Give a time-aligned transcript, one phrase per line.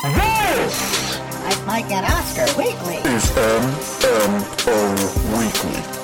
[0.00, 2.98] This Mike, Mike and Oscar Weekly.
[2.98, 4.78] is MMO
[5.36, 5.97] Weekly.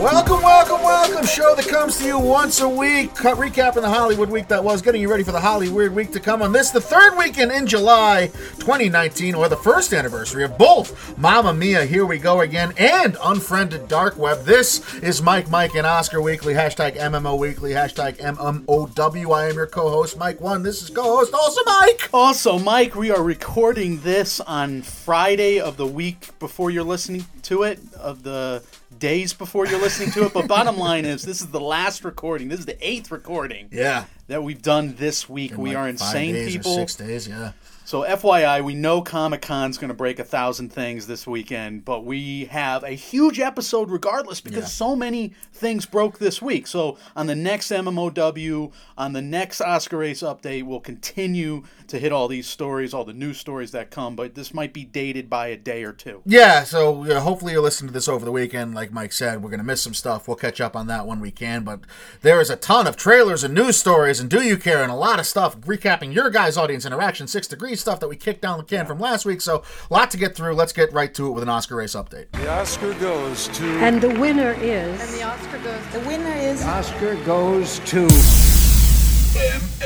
[0.00, 1.26] Welcome, welcome, welcome.
[1.26, 3.14] Show that comes to you once a week.
[3.14, 6.20] Cut recapping the Hollywood week that was, getting you ready for the Hollywood week to
[6.20, 8.26] come on this, the third weekend in July
[8.58, 13.88] 2019, or the first anniversary of both Mamma Mia, Here We Go Again, and Unfriended
[13.88, 14.44] Dark Web.
[14.44, 16.52] This is Mike, Mike, and Oscar Weekly.
[16.52, 19.34] Hashtag MMO Weekly, hashtag MMOW.
[19.34, 20.62] I am your co host, Mike One.
[20.62, 22.08] This is co host, also Mike.
[22.12, 27.62] Also, Mike, we are recording this on Friday of the week before you're listening to
[27.62, 28.62] it, of the
[28.98, 30.32] days before you're listening to it.
[30.34, 32.48] But bottom line is, this is the last recording.
[32.48, 34.04] This is the eighth recording Yeah.
[34.26, 35.56] that we've done this week.
[35.56, 36.74] we Like are insane days people.
[36.74, 37.52] Six days, yeah.
[37.90, 42.04] So, FYI, we know Comic Con's going to break a thousand things this weekend, but
[42.04, 44.66] we have a huge episode regardless because Yeah.
[44.66, 46.68] so many things broke this week.
[46.68, 52.12] So, on the next MMOW, on the next Oscar Race update, we'll continue to hit
[52.12, 55.48] all these stories, all the news stories that come, but this might be dated by
[55.48, 56.22] a day or two.
[56.24, 58.72] Yeah, so yeah, hopefully you're listening to this over the weekend.
[58.72, 60.28] Like Mike said, we're going to miss some stuff.
[60.28, 61.64] We'll catch up on that when we can.
[61.64, 61.80] But
[62.22, 64.94] there is a ton of trailers and news stories and Do You Care and a
[64.94, 68.58] lot of stuff recapping your guys' audience interaction, six degrees stuff that we kicked down
[68.58, 69.40] the can from last week.
[69.40, 70.54] So a lot to get through.
[70.54, 72.30] Let's get right to it with an Oscar race update.
[72.32, 75.00] The Oscar goes to And the winner is.
[75.00, 78.06] And the Oscar goes The winner is Oscar goes to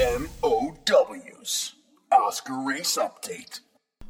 [0.04, 1.74] MMOW's
[2.10, 3.60] Oscar Race Update.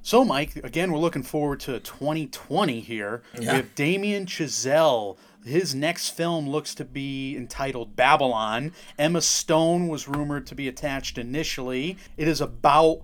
[0.02, 3.22] So, Mike, again, we're looking forward to 2020 here.
[3.38, 3.54] We Yeah.
[3.54, 5.16] have Damien Chazelle.
[5.44, 8.72] His next film looks to be entitled Babylon.
[8.98, 11.96] Emma Stone was rumored to be attached initially.
[12.16, 13.00] It is about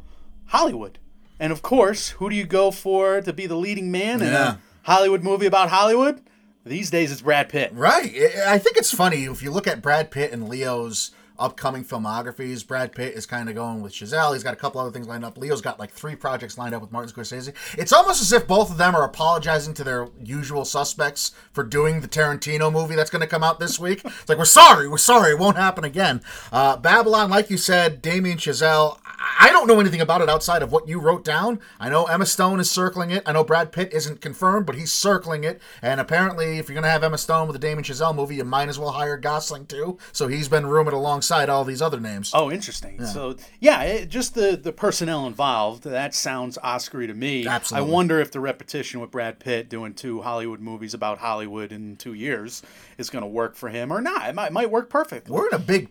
[0.51, 0.98] Hollywood.
[1.39, 4.55] And of course, who do you go for to be the leading man in Yeah.
[4.55, 4.57] a
[4.91, 6.20] Hollywood movie about Hollywood?
[6.67, 7.70] These days it's Brad Pitt.
[7.73, 8.15] Right.
[8.47, 12.67] I think it's funny if you look at Brad Pitt and Leo's upcoming filmographies.
[12.67, 14.35] Brad Pitt is kind of going with Chazelle.
[14.35, 15.39] He's got a couple other things lined up.
[15.39, 17.55] Leo's got like three projects lined up with Martin Scorsese.
[17.79, 22.03] It's almost as if both of them are apologizing to their usual suspects for doing
[22.03, 24.03] the Tarantino movie that's going to come out this week.
[24.05, 26.20] It's like we're sorry, we're sorry, it won't happen again.
[26.53, 28.98] Uh, Babylon, like you said, Damien Chazelle.
[29.23, 31.61] I don't know anything about it outside of what you wrote down.
[31.79, 33.23] I know Emma Stone is circling it.
[33.27, 35.61] I know Brad Pitt isn't confirmed, but he's circling it.
[35.83, 38.45] And apparently, if you're going to have Emma Stone with a Damien Chazelle movie, you
[38.45, 39.98] might as well hire Gosling too.
[40.13, 42.30] So he's been rumored alongside all these other names.
[42.35, 43.05] Oh, interesting.
[43.05, 47.47] So, yeah, it, just the, the personnel involved, that sounds Oscar to me.
[47.47, 47.89] Absolutely.
[47.89, 51.97] I wonder if the repetition with Brad Pitt doing two Hollywood movies about Hollywood in
[51.97, 52.63] two years
[52.97, 54.30] is going to work for him or not.
[54.30, 55.29] It might, might work perfect.
[55.29, 55.91] We're in a big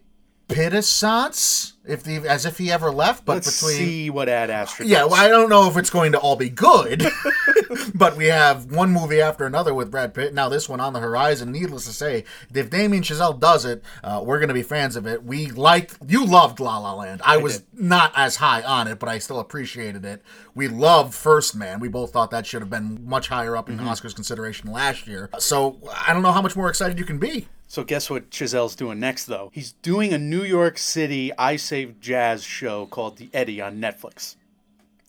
[0.50, 3.25] Pittissance, if the as if he ever left.
[3.25, 6.11] But Let's between see what Ad Astra Yeah, well, I don't know if it's going
[6.11, 7.05] to all be good,
[7.95, 10.33] but we have one movie after another with Brad Pitt.
[10.33, 11.51] Now this one on the horizon.
[11.51, 15.07] Needless to say, if Damien Chazelle does it, uh, we're going to be fans of
[15.07, 15.23] it.
[15.23, 17.22] We liked, you loved La La Land.
[17.25, 20.21] I, was not as high on it, but I still appreciated it.
[20.53, 21.79] We loved First Man.
[21.79, 23.88] We both thought that should have been much higher up in Mm-hmm.
[23.88, 25.29] Oscars consideration last year.
[25.39, 27.47] So I don't know how much more excited you can be.
[27.67, 29.51] So guess what Chazelle's doing next, though?
[29.53, 34.35] He's doing a New York City I Jazz show called The Eddy on Netflix.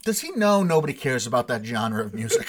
[0.03, 2.47] Does he know nobody cares about that genre of music?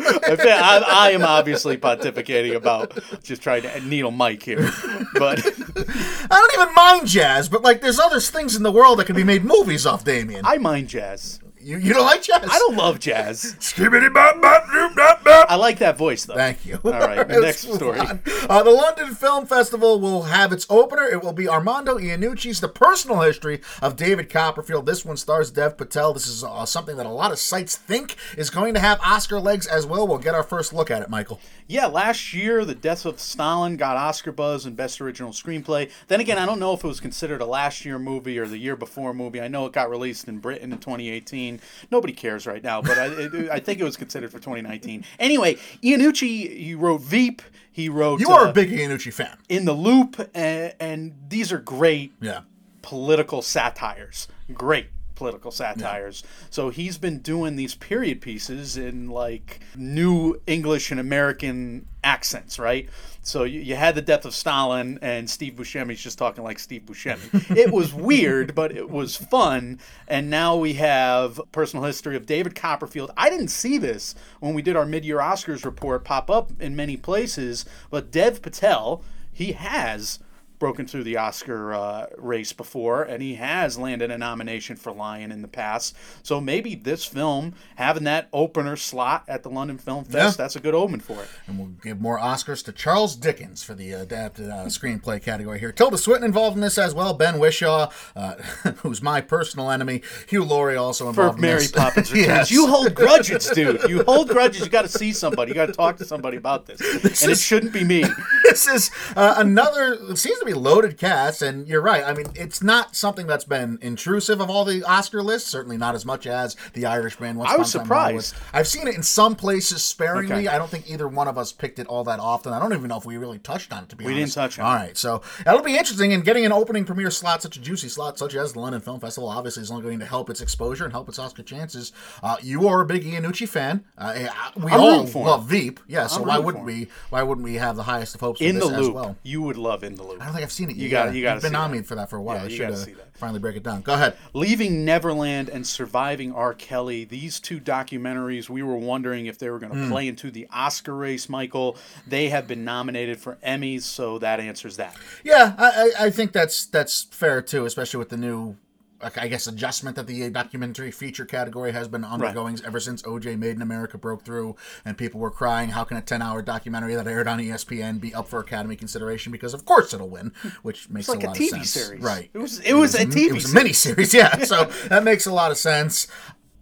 [0.00, 4.70] I, I, I am obviously pontificating about just trying to needle Mike here,
[5.14, 9.06] but I don't even mind jazz, but like there's other things in the world that
[9.06, 10.42] can be made movies off, Damien.
[10.44, 11.40] I mind jazz.
[11.62, 12.40] You, you don't like jazz?
[12.42, 13.54] I don't love jazz.
[13.60, 15.46] Skibbity bop bop doop bop bop.
[15.48, 16.34] I like that voice though.
[16.34, 16.80] Thank you.
[16.84, 18.00] All right, the next story.
[18.00, 21.04] Uh, the London Film Festival will have its opener.
[21.04, 24.86] It will be Armando Iannucci's The Personal History of David Copperfield.
[24.86, 26.12] This one stars Dev Patel.
[26.12, 29.38] This is uh, something that a lot of sites think is going to have Oscar
[29.38, 30.08] legs as well.
[30.08, 31.38] We'll get our first look at it, Michael.
[31.68, 35.90] Yeah, last year, The Death of Stalin got Oscar buzz and Best Original Screenplay.
[36.08, 38.58] Then again, I don't know if it was considered a last year movie or the
[38.58, 39.40] year before movie.
[39.40, 41.51] I know it got released in Britain in 2018.
[41.90, 45.04] Nobody cares right now, but I, it, I think it was considered for 2019.
[45.18, 47.42] Anyway, Iannucci, he wrote Veep.
[47.70, 49.36] He wrote You are uh, a big Iannucci fan.
[49.48, 52.40] In the Loop, and, and these are great Yeah.
[52.82, 54.28] political satires.
[54.52, 54.86] Great
[55.22, 56.24] political satires.
[56.50, 62.88] So he's been doing these period pieces in like new English and American accents, right?
[63.22, 66.82] So you, you had the death of Stalin, and Steve Buscemi's just talking like Steve
[66.86, 67.56] Buscemi.
[67.56, 69.78] it was weird, but it was fun.
[70.08, 73.12] And now we have personal history of David Copperfield.
[73.16, 76.96] I didn't see this when we did our mid-year Oscars report pop up in many
[76.96, 80.18] places, but Dev Patel, he has
[80.62, 85.32] broken through the Oscar uh, race before, and he has landed a nomination for Lion
[85.32, 85.96] in the past.
[86.22, 90.44] So maybe this film having that opener slot at the London Film Fest, Yeah.
[90.44, 91.28] that's a good omen for it.
[91.48, 95.72] And we'll give more Oscars to Charles Dickens for the adapted uh, screenplay category here.
[95.72, 97.12] Tilda Swinton involved in this as well.
[97.12, 98.34] Ben Whishaw, uh,
[98.82, 100.00] who's my personal enemy.
[100.28, 101.72] Hugh Laurie also For involved in Mary this.
[101.72, 102.50] Poppins Returns, Yes.
[102.52, 103.82] you hold grudges, dude.
[103.88, 104.60] You hold grudges.
[104.62, 105.50] You got to see somebody.
[105.50, 108.04] You got to talk to somebody about this, and it is- shouldn't be me.
[108.44, 112.26] this is uh, another it seems to be loaded cast and you're right i mean
[112.34, 116.26] it's not something that's been intrusive of all the oscar lists certainly not as much
[116.26, 118.24] as the irishman Once I was Upon a Time in Hollywood.
[118.24, 118.54] surprised.
[118.54, 120.48] i've seen it in some places sparingly Okay.
[120.48, 122.88] i don't think either one of us picked it all that often i don't even
[122.88, 124.14] know if we really touched on it to be honest.
[124.16, 124.76] We didn't touch on all it.
[124.76, 128.18] right so that'll be interesting and getting an opening premiere slot such a juicy slot
[128.18, 130.92] such as the london film festival obviously is only going to help its exposure and
[130.92, 134.12] help its oscar chances uh, you are a big iannucci fan uh,
[134.56, 135.26] we I'm all for him.
[135.28, 138.20] love veep yeah so I'm why wouldn't we why wouldn't we have the highest of
[138.20, 140.20] hopes In the loop, well you would love In the Loop.
[140.20, 140.82] I don't think I've seen it yet.
[140.84, 142.36] You gotta- Yeah, you You've been on me for that for a while.
[142.48, 143.82] Yeah, I should uh, finally break it down.
[143.82, 144.16] Go ahead.
[144.34, 146.54] Leaving Neverland and Surviving R.
[146.54, 149.90] Kelly, these two documentaries, we were wondering if they were going to Hmm.
[149.90, 151.76] play into the Oscar race, Michael.
[152.06, 154.96] They have been nominated for Emmys, so that answers that.
[155.24, 158.56] Yeah, I, I I think that's that's fair too, especially with the new,
[159.02, 163.56] I guess, adjustment that the documentary feature category has been undergoing ever since OJ Made
[163.56, 167.26] in America broke through, and people were crying, "How can a ten-hour documentary that aired
[167.28, 170.32] on ESPN be up for Academy consideration?" Because of course it'll win,
[170.62, 171.70] which makes It's like a a lot TV of sense.
[171.70, 172.02] series.
[172.02, 172.30] right?
[172.32, 173.54] It was- it was a TV It was a series.
[173.54, 174.44] mini series, yeah.
[174.44, 176.06] So that makes a lot of sense.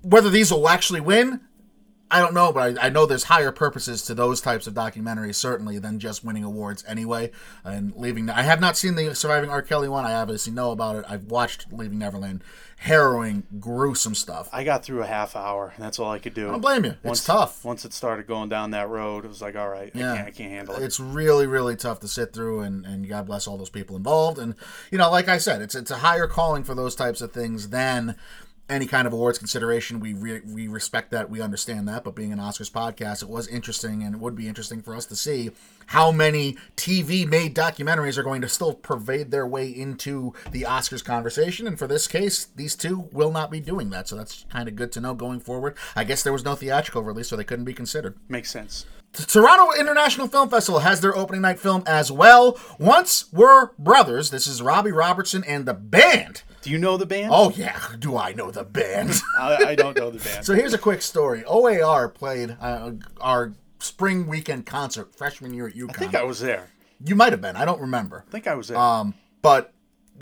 [0.02, 1.40] Whether these will actually win,
[2.10, 5.36] I don't know, but I, I know there's higher purposes to those types of documentaries
[5.36, 7.30] certainly than just winning awards anyway.
[7.64, 9.62] And leaving, I have not seen the Surviving R.
[9.62, 10.04] Kelly one.
[10.04, 11.04] I obviously know about it.
[11.08, 12.42] I've watched Leaving Neverland.
[12.84, 14.48] Harrowing, gruesome stuff.
[14.54, 16.48] I got through a half hour, and that's all I could do.
[16.48, 16.94] I don't blame you.
[17.04, 17.62] It's tough.
[17.62, 20.12] Once it started going down that road, it was like, all right, Yeah.
[20.12, 20.82] I, can't, I can't handle it.
[20.82, 24.38] It's really, really tough to sit through, and, and God bless all those people involved.
[24.38, 24.54] And
[24.90, 27.68] you know, like I said, it's it's a higher calling for those types of things
[27.68, 28.16] than
[28.70, 30.00] any kind of awards consideration.
[30.00, 32.05] We re- we respect that, we understand that.
[32.05, 35.05] But being an Oscars podcast, it was interesting, and it would be interesting for us
[35.06, 35.50] to see
[35.87, 41.05] how many TV made documentaries are going to still pervade their way into the Oscars
[41.05, 41.67] conversation.
[41.67, 44.08] And for this case, these two will not be doing that.
[44.08, 45.76] So that's kind of good to know going forward.
[45.96, 48.17] I guess there was no theatrical release, so they couldn't be considered.
[48.28, 48.87] Makes sense.
[49.12, 52.58] The Toronto International Film Festival has their opening night film as well.
[52.78, 54.30] Once Were Brothers.
[54.30, 56.42] This is Robbie Robertson and the band.
[56.62, 57.30] Do you know the band?
[57.32, 57.78] Oh, yeah.
[57.98, 59.10] Do I know the band?
[59.38, 60.44] I, I don't know the band.
[60.44, 65.74] so here's a quick story OAR played uh, our spring weekend concert freshman year at
[65.74, 65.90] UConn.
[65.90, 66.68] I think I was there.
[67.04, 67.56] you might have been.
[67.56, 68.24] I don't remember.
[68.28, 68.78] I think I was there.
[68.78, 69.72] Um, but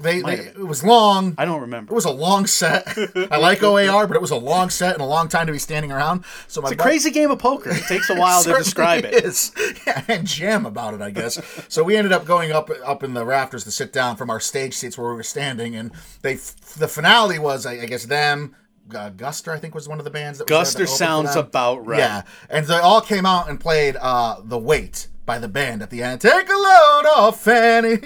[0.01, 1.35] they, they it was long.
[1.39, 1.93] I don't remember.
[1.93, 2.87] It was a long set.
[3.31, 5.59] I like OAR, but it was a long set and a long time to be
[5.59, 6.25] standing around.
[6.47, 7.71] So my It's a crazy game of poker.
[7.71, 9.25] It takes a while to describe it.
[9.25, 9.53] Is.
[9.87, 11.41] Yeah, and jam about it, I guess.
[11.69, 14.41] so we ended up going up up in the rafters to sit down from our
[14.41, 15.93] stage seats where we were standing, and
[16.23, 18.55] they the finale was, I, I guess, them.
[18.91, 21.99] Uh, Guster, I think, was one of the bands that was Guster sounds about right.
[21.99, 25.91] Yeah, and they all came out and played uh, "The Weight" by the band at
[25.91, 26.23] the end.
[26.23, 27.99] Take a load off, Fanny.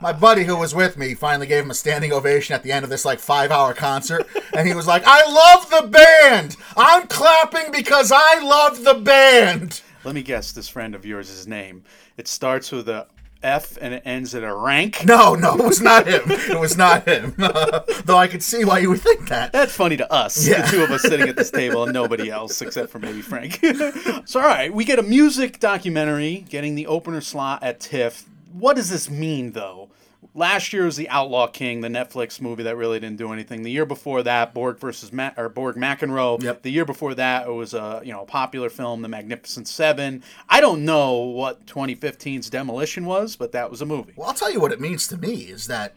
[0.00, 2.84] My buddy who was with me finally gave him a standing ovation at the end
[2.84, 6.56] of this like five hour concert, and he was like, "I love the band.
[6.76, 11.48] I'm clapping because I love the band." Let me guess this friend of yours' his
[11.48, 11.82] name.
[12.16, 13.08] It starts with a
[13.42, 15.04] F and it ends at a rank.
[15.04, 16.22] No, no, it was not him.
[16.26, 17.34] It was not him.
[18.04, 19.52] Though I could see why you would think that.
[19.52, 20.62] That's funny to us, Yeah.
[20.62, 23.60] the two of us sitting at this table, and nobody else except for maybe Frank.
[24.24, 28.24] so, all right, we get a music documentary getting the opener slot at TIFF.
[28.52, 29.90] What does this mean, though?
[30.34, 33.62] Last year was the Outlaw King, the Netflix movie that really didn't do anything.
[33.62, 36.42] The year before that, Borg versus Ma- or Borg McEnroe.
[36.42, 36.62] Yep.
[36.62, 40.22] The year before that, it was a you know a popular film, The Magnificent Seven.
[40.48, 44.14] I don't know what 2015's Demolition was, but that was a movie.
[44.16, 45.94] Well, I'll tell you what it means to me is that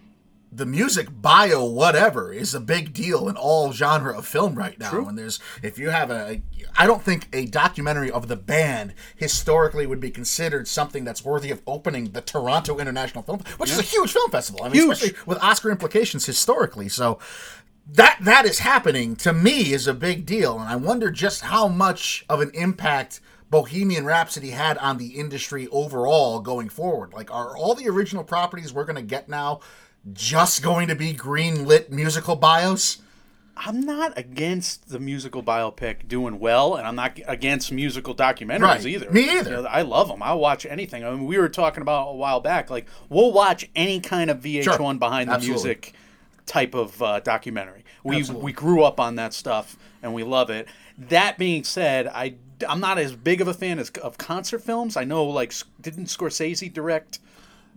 [0.52, 5.08] the music bio whatever is a big deal in all genre of film right now.
[5.08, 6.42] And there's if you have a
[6.78, 11.52] I don't think a documentary of the band historically would be considered something that's worthy
[11.52, 14.64] of opening the Toronto International Film, which is a huge film festival.
[14.64, 14.92] I mean, Huge.
[14.92, 16.90] especially with Oscar implications historically.
[16.90, 17.18] So
[17.88, 21.68] that that is happening to me is a big deal, and I wonder just how
[21.68, 27.14] much of an impact Bohemian Rhapsody had on the industry overall going forward.
[27.14, 29.60] Like, are all the original properties we're going to get now
[30.14, 32.98] just going to be green lit musical bios?
[33.58, 38.86] I'm not against the musical biopic doing well, and I'm not against musical documentaries Right.
[38.86, 39.12] either.
[39.12, 39.52] Me either.
[39.52, 40.24] You know, I love them.
[40.24, 41.04] I'll watch anything.
[41.06, 44.40] I mean, we were talking about a while back, like we'll watch any kind of
[44.40, 44.94] VH1 Sure.
[44.96, 45.64] behind the Absolutely.
[45.64, 45.94] music
[46.48, 47.86] type of uh, documentary.
[48.04, 48.46] We Absolutely.
[48.46, 50.68] we grew up on that stuff, and we love it.
[50.98, 52.36] That being said, I
[52.68, 54.96] I'm not as big of a fan as, of concert films.
[54.98, 57.20] I know, like, didn't Scorsese direct?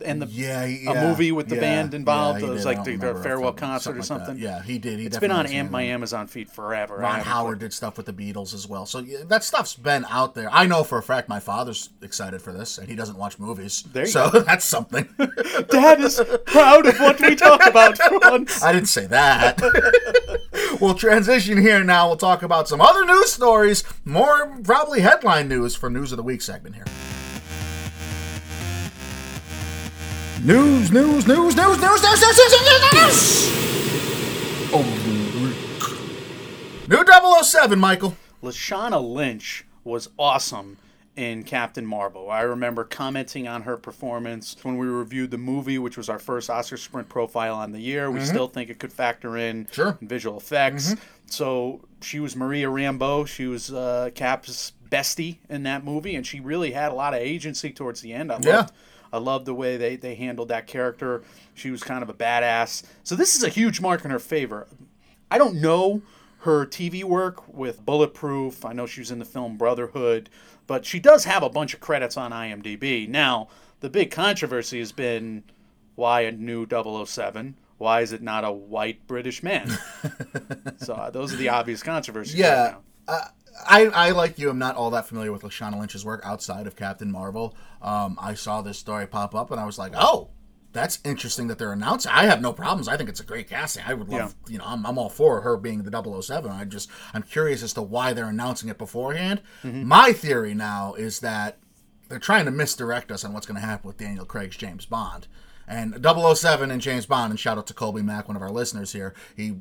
[0.03, 2.41] And the Yeah, he- a movie with the yeah, band involved.
[2.41, 4.37] yeah, it was like the, remember the farewell concert or like something.
[4.37, 4.99] Yeah, he did.
[4.99, 5.83] He It's been on Am- my.
[5.83, 6.97] Amazon feed forever.
[6.97, 8.85] Ron Howard did stuff with the Beatles as well.
[8.85, 10.49] So yeah, that stuff's been out there.
[10.51, 13.83] I know for a fact my father's excited for this, and he doesn't watch movies.
[13.93, 14.39] There you so go.
[14.41, 15.07] that's something.
[15.69, 18.63] Dad is proud of what we talk about for once.
[18.63, 19.61] I didn't say that.
[20.81, 22.07] we'll transition here now.
[22.07, 26.23] We'll talk about some other news stories, more probably headline news for News of the
[26.23, 26.85] Week segment here.
[30.45, 33.65] News, news, news, news, news, news, news, news, news, news.
[36.87, 37.03] New
[37.43, 38.15] 007, Michael.
[38.43, 40.77] Lashana Lynch was awesome
[41.15, 42.29] in Captain Marvel.
[42.29, 46.51] I remember commenting on her performance when we reviewed the movie, which was our first
[46.51, 48.11] Oscar Sprint profile on the year.
[48.11, 49.97] We still think it could factor in Sure.
[49.99, 50.95] visual effects.
[51.25, 53.25] So she was Maria Rambeau.
[53.25, 57.19] She was uh, Cap's bestie in that movie, and she really had a lot of
[57.21, 58.31] agency towards the end.
[58.31, 58.67] I loved, Yeah.
[59.13, 61.23] I love the way they, they handled that character.
[61.53, 62.83] She was kind of a badass.
[63.03, 64.67] So this is a huge mark in her favor.
[65.31, 66.01] I don't know
[66.39, 68.63] her TV work with Bulletproof.
[68.65, 70.29] I know she was in the film Brotherhood,
[70.67, 73.07] but she does have a bunch of credits on IMDb.
[73.09, 73.47] Now,
[73.79, 75.43] the big controversy has been
[75.95, 77.55] why a new 007?
[77.77, 79.77] Why is it not a white British man?
[80.77, 82.35] so uh, those are the obvious controversies.
[82.39, 82.75] right Yeah.
[83.07, 83.27] now.
[83.67, 84.49] I, I like you.
[84.49, 87.55] I'm not all that familiar with Lashana Lynch's work outside of Captain Marvel.
[87.81, 90.29] Um, I saw this story pop up and I was like, oh,
[90.73, 92.11] that's interesting that they're announcing.
[92.13, 92.89] I have no problems.
[92.89, 93.83] I think it's a great casting.
[93.87, 96.51] I would love, you know, I'm, I'm all for her being the 007.
[96.51, 99.41] I just, I'm curious as to why they're announcing it beforehand.
[99.87, 101.59] My theory now is that
[102.09, 105.27] they're trying to misdirect us on what's going to happen with Daniel Craig's James Bond.
[105.67, 108.91] And 007 and James Bond, and shout out to Colby Mack, one of our listeners
[108.91, 109.15] here.
[109.35, 109.55] He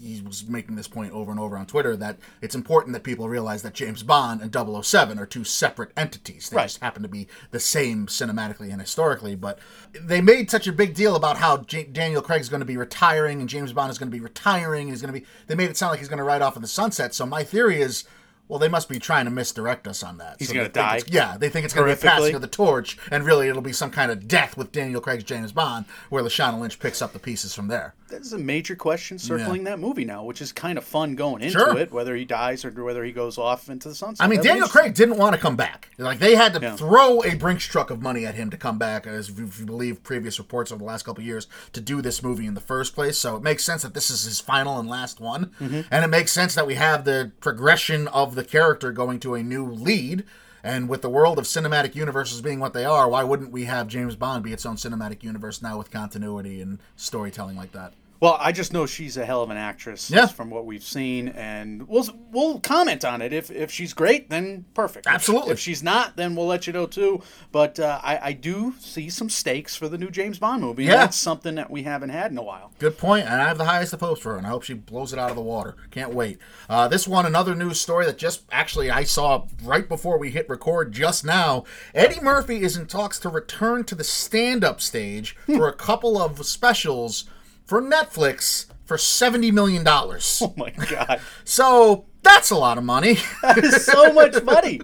[0.00, 3.28] he was making this point over and over on Twitter that it's important that people
[3.28, 6.48] realize that James Bond and 007 are two separate entities.
[6.48, 6.64] They Right.
[6.64, 9.34] just happen to be the same cinematically and historically.
[9.34, 9.58] But
[9.92, 13.40] they made such a big deal about how J- Daniel Craig's going to be retiring
[13.40, 14.88] and James Bond is going to be retiring.
[14.88, 15.26] He's going to be.
[15.46, 17.14] They made it sound like he's going to ride off in the sunset.
[17.14, 18.04] So my theory is.
[18.48, 20.36] Well, they must be trying to misdirect us on that.
[20.38, 21.02] He's So gonna die?
[21.06, 23.60] Yeah, they think it's going to be a passing of the torch, and really it'll
[23.60, 27.12] be some kind of death with Daniel Craig's James Bond, where Lashana Lynch picks up
[27.12, 27.94] the pieces from there.
[28.08, 31.58] There's a major question circling that movie now, which is kind of fun going into
[31.58, 31.76] Sure.
[31.76, 34.24] it, whether he dies or whether he goes off into the sunset.
[34.24, 34.66] I mean, Daniel.
[34.68, 35.88] Craig didn't want to come back.
[35.98, 36.76] Like they had to Yeah.
[36.76, 40.02] throw a Brinks truck of money at him to come back, as if you believe
[40.02, 42.94] previous reports over the last couple of years, to do this movie in the first
[42.94, 43.18] place.
[43.18, 45.80] So it makes sense that this is his final and last one, Mm-hmm.
[45.90, 49.42] and it makes sense that we have the progression of the character going to a
[49.42, 50.24] new lead.
[50.62, 53.88] And with the world of cinematic universes being what they are, why wouldn't we have
[53.88, 57.92] James Bond be its own cinematic universe now with continuity and storytelling like that?
[58.20, 60.26] Well, I just know she's a hell of an actress Yeah.
[60.26, 63.32] from what we've seen, and we'll we'll comment on it.
[63.32, 65.06] If if she's great, then perfect.
[65.06, 65.52] Absolutely.
[65.52, 67.22] If, she's not, then we'll let you know too.
[67.52, 70.84] But uh, I, I do see some stakes for the new James Bond movie.
[70.84, 70.96] Yeah.
[70.96, 72.72] that's something that we haven't had in a while.
[72.80, 74.74] Good point, and I have the highest of hopes for her, and I hope she
[74.74, 75.76] blows it out of the water.
[75.92, 76.38] Can't wait.
[76.68, 80.48] Uh, this one, another news story that just actually I saw right before we hit
[80.48, 81.64] record just now.
[81.94, 86.44] Eddie Murphy is in talks to return to the stand-up stage for a couple of
[86.44, 87.24] specials
[87.68, 90.40] for Netflix for seventy million dollars.
[90.42, 93.18] Oh my god, So that's a lot of money.
[93.42, 94.80] that is so much money.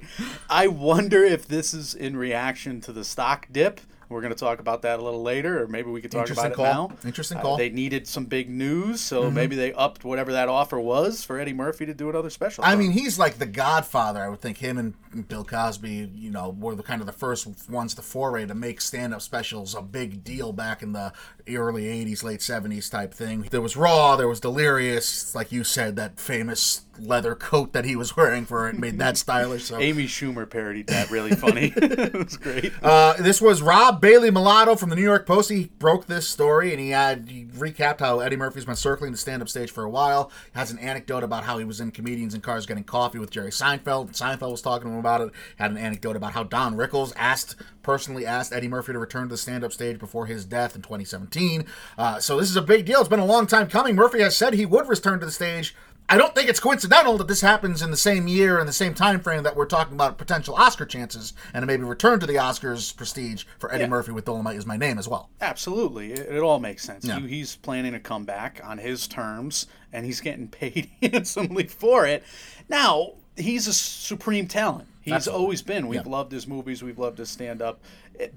[0.48, 3.80] I wonder if this is in reaction to the stock dip.
[4.14, 6.52] We're going to talk about that a little later, or maybe we could talk about
[6.54, 6.64] call.
[6.64, 6.90] it now.
[7.04, 7.56] Interesting Uh, call.
[7.56, 11.52] they needed some big news, so maybe they upped whatever that offer was for Eddie
[11.52, 12.62] Murphy to do another special.
[12.64, 14.22] I for mean, he's like the Godfather.
[14.22, 14.94] I would think him and
[15.28, 18.80] Bill Cosby, you know, were the kind of the first ones to foray to make
[18.80, 21.12] stand-up specials a big deal back in the
[21.48, 23.48] early '80s, late '70s type thing.
[23.50, 27.96] There was Raw, there was Delirious, like you said, that famous leather coat that he
[27.96, 29.64] was wearing for it made that stylish.
[29.64, 29.78] So.
[29.80, 31.72] Amy Schumer parodied that really funny.
[31.76, 32.72] it was great.
[32.82, 35.48] Uh, this was Rob Bailey-Millado from the New York Post.
[35.48, 39.16] He broke this story and he had he recapped how Eddie Murphy's been circling the
[39.16, 40.30] stand-up stage for a while.
[40.52, 43.30] He has an anecdote about how he was in comedians and cars getting coffee with
[43.30, 44.14] Jerry Seinfeld.
[44.14, 45.30] Seinfeld was talking to him about it.
[45.56, 49.28] Had an anecdote about how Don Rickles asked personally asked Eddie Murphy to return to
[49.28, 51.64] the stand-up stage before his death in 2017.
[51.96, 53.00] Uh, so this is a big deal.
[53.00, 53.94] It's been a long time coming.
[53.94, 55.74] Murphy has said he would return to the stage.
[56.06, 58.92] I don't think it's coincidental that this happens in the same year and the same
[58.92, 62.94] time frame that we're talking about potential Oscar chances and maybe return to the Oscars
[62.94, 63.88] prestige for Eddie Yeah.
[63.88, 65.30] Murphy with Dolemite is my name as well.
[65.40, 67.06] Absolutely, it, it all makes sense.
[67.06, 67.20] Yeah.
[67.20, 72.22] He- he's planning a comeback on his terms, and he's getting paid handsomely for it.
[72.68, 74.88] Now he's a supreme talent.
[75.00, 75.42] He's Absolutely.
[75.42, 75.88] always been.
[75.88, 76.10] We've Yeah.
[76.12, 76.82] loved his movies.
[76.82, 77.80] We've loved his stand up,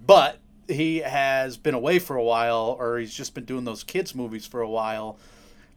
[0.05, 4.15] but he has been away for a while, or he's just been doing those kids
[4.15, 5.17] movies for a while.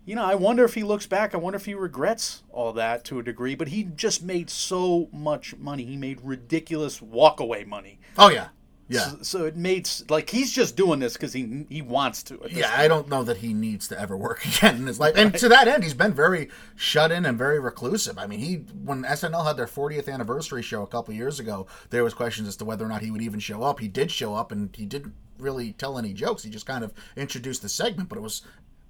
[0.05, 1.35] You know, I wonder if he looks back.
[1.35, 3.55] I wonder if he regrets all that to a degree.
[3.55, 5.85] But he just made so much money.
[5.85, 8.01] He made ridiculous walkaway money.
[8.19, 8.49] Oh yeah.
[8.91, 9.11] Yeah.
[9.11, 12.41] So, so it made like he's just doing this because he he wants to.
[12.51, 15.15] Yeah, I don't know that he needs to ever work again in his life.
[15.17, 18.19] And to that end, he's been very shut in and very reclusive.
[18.19, 22.03] I mean, he when SNL had their 40th anniversary show a couple years ago, there
[22.03, 23.79] was questions as to whether or not he would even show up.
[23.79, 26.43] He did show up, and he didn't really tell any jokes.
[26.43, 28.43] He just kind of introduced the segment, but it was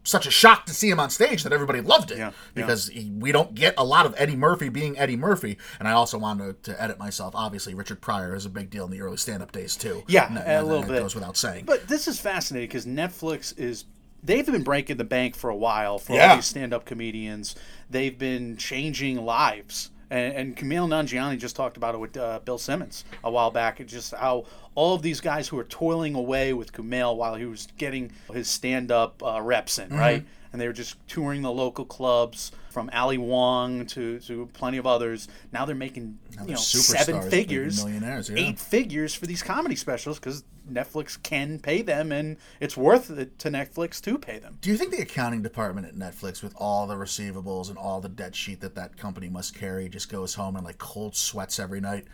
[0.02, 2.32] such a shock to see him on stage that everybody loved it Yeah, yeah.
[2.54, 5.58] because he, we don't get a lot of Eddie Murphy being Eddie Murphy.
[5.78, 7.34] And I also wanted to edit myself.
[7.36, 10.02] Obviously, Richard Pryor is a big deal in the early stand-up days too.
[10.08, 11.02] Yeah, And a little that bit.
[11.02, 11.64] goes without saying.
[11.66, 13.84] But this is fascinating because Netflix is
[14.22, 16.30] they've been breaking the bank for a while for Yeah.
[16.30, 17.54] all these stand-up comedians.
[17.90, 19.90] They've been changing lives.
[20.12, 23.86] And, and Kumail Nanjiani just talked about it with uh, Bill Simmons a while back.
[23.86, 27.68] Just how all of these guys who are toiling away with Kumail while he was
[27.76, 29.92] getting his stand-up uh, reps Mm-hmm.
[29.92, 30.26] in, right?
[30.52, 34.86] And they were just touring the local clubs from Ali Wong to, to plenty of
[34.86, 35.28] others.
[35.52, 38.36] Now they're making you they're know seven figures, millionaires, yeah.
[38.38, 43.38] eight figures for these comedy specials because Netflix can pay them, and it's worth it
[43.40, 44.58] to Netflix to pay them.
[44.60, 48.08] Do you think the accounting department at Netflix, with all the receivables and all the
[48.08, 51.80] debt sheet that that company must carry, just goes home and like cold sweats every
[51.80, 52.06] night?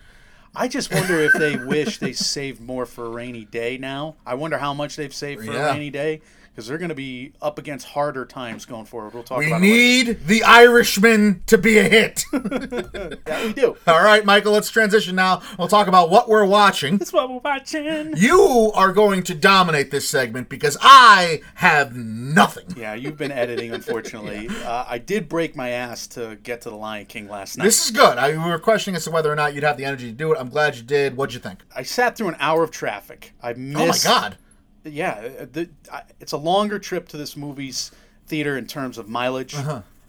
[0.59, 4.17] I just wonder if they wish they saved more for a rainy day now.
[4.25, 5.69] I wonder how much they've saved for Yeah.
[5.69, 6.23] a rainy day
[6.57, 9.13] because they're going to be up against harder times going forward.
[9.13, 10.13] We'll talk We about it later.
[10.13, 12.25] need the Irishman to be a hit.
[12.33, 13.43] that.
[13.45, 13.77] We do.
[13.87, 15.43] all right, Michael, let's transition now.
[15.59, 16.97] We'll talk about what we're watching.
[16.97, 18.17] That's what we're watching.
[18.17, 22.75] You are going to dominate this segment because I have nothing.
[22.75, 24.49] Yeah, you've been editing, unfortunately.
[24.65, 27.65] uh, I did break my ass to get to the Lion King last night.
[27.65, 28.17] This is good.
[28.17, 30.33] I, we were questioning as to whether or not you'd have the energy to do
[30.33, 30.39] it.
[30.41, 31.19] I'm glad you did.
[31.19, 31.65] What'd you think?
[31.75, 33.35] I sat through an hour of traffic.
[33.43, 34.07] I missed.
[34.07, 34.39] Oh my God.
[34.87, 37.90] Yeah, uh, the, I, it's a longer trip to this movie's
[38.26, 39.55] theater in terms of mileage,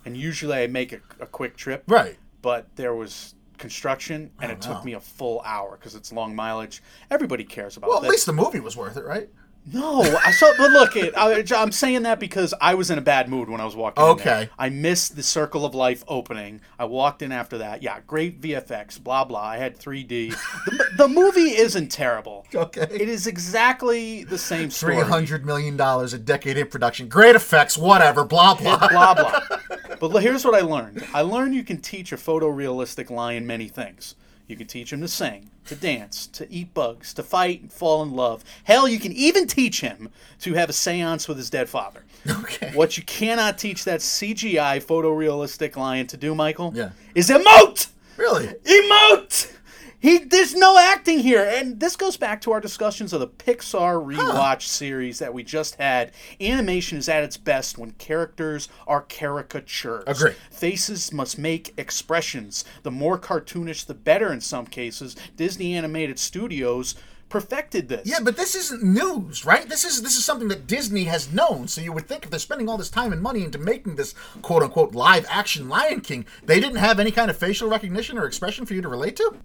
[0.05, 1.83] and usually I make a, a quick trip.
[1.87, 2.03] Uh-huh.
[2.03, 2.17] Right.
[2.41, 4.73] But there was construction, and it no.
[4.73, 6.81] took me a full hour because it's long mileage.
[7.09, 9.29] Everybody cares about Well, at least the movie was worth it, right?
[9.73, 10.53] No, I saw.
[10.57, 11.13] But look, it.
[11.17, 14.01] I, I'm saying that because I was in a bad mood when I was walking.
[14.01, 14.35] in there.
[14.35, 14.49] Okay.
[14.57, 16.61] I missed the Circle of Life opening.
[16.79, 17.83] I walked in after that.
[17.83, 19.01] Yeah, great VFX.
[19.03, 19.43] Blah blah.
[19.43, 20.07] I had 3D.
[20.65, 22.45] the, the movie isn't terrible.
[22.57, 22.87] Okay.
[22.89, 24.95] It is exactly the same story.
[24.95, 27.07] Three hundred million dollars a decade in production.
[27.07, 27.77] Great effects.
[27.77, 28.23] Whatever.
[28.23, 28.87] Blah blah.
[28.87, 29.41] blah blah.
[29.99, 31.05] But here's what I learned.
[31.13, 34.15] I learned you can teach a photorealistic lion many things.
[34.47, 38.01] You can teach him to sing, to dance, to eat bugs, to fight and fall
[38.01, 38.45] in love.
[38.63, 42.03] Hell, you can even teach him to have a séance with his dead father.
[42.29, 42.71] Okay.
[42.73, 46.89] What you cannot teach that CGI photorealistic lion to do, Michael, Yeah.
[47.13, 47.89] is emote.
[48.15, 48.47] Really?
[48.47, 49.51] Emote.
[50.07, 54.01] He, there's no acting here, and this goes back to our discussions of the Pixar
[54.01, 56.13] rewatch series that we just had.
[56.39, 60.05] Animation is at its best when characters are caricatures.
[60.07, 60.31] Agree.
[60.49, 62.63] Faces must make expressions.
[62.83, 64.31] The more cartoonish, the better.
[64.31, 66.95] In some cases, Disney Animated Studios
[67.27, 68.07] perfected this.
[68.07, 69.67] Yeah, but this isn't news, right?
[69.67, 71.67] This is this is something that Disney has known.
[71.67, 74.15] So you would think if they're spending all this time and money into making this
[74.41, 78.25] quote unquote live action Lion King, they didn't have any kind of facial recognition or
[78.25, 79.35] expression for you to relate to?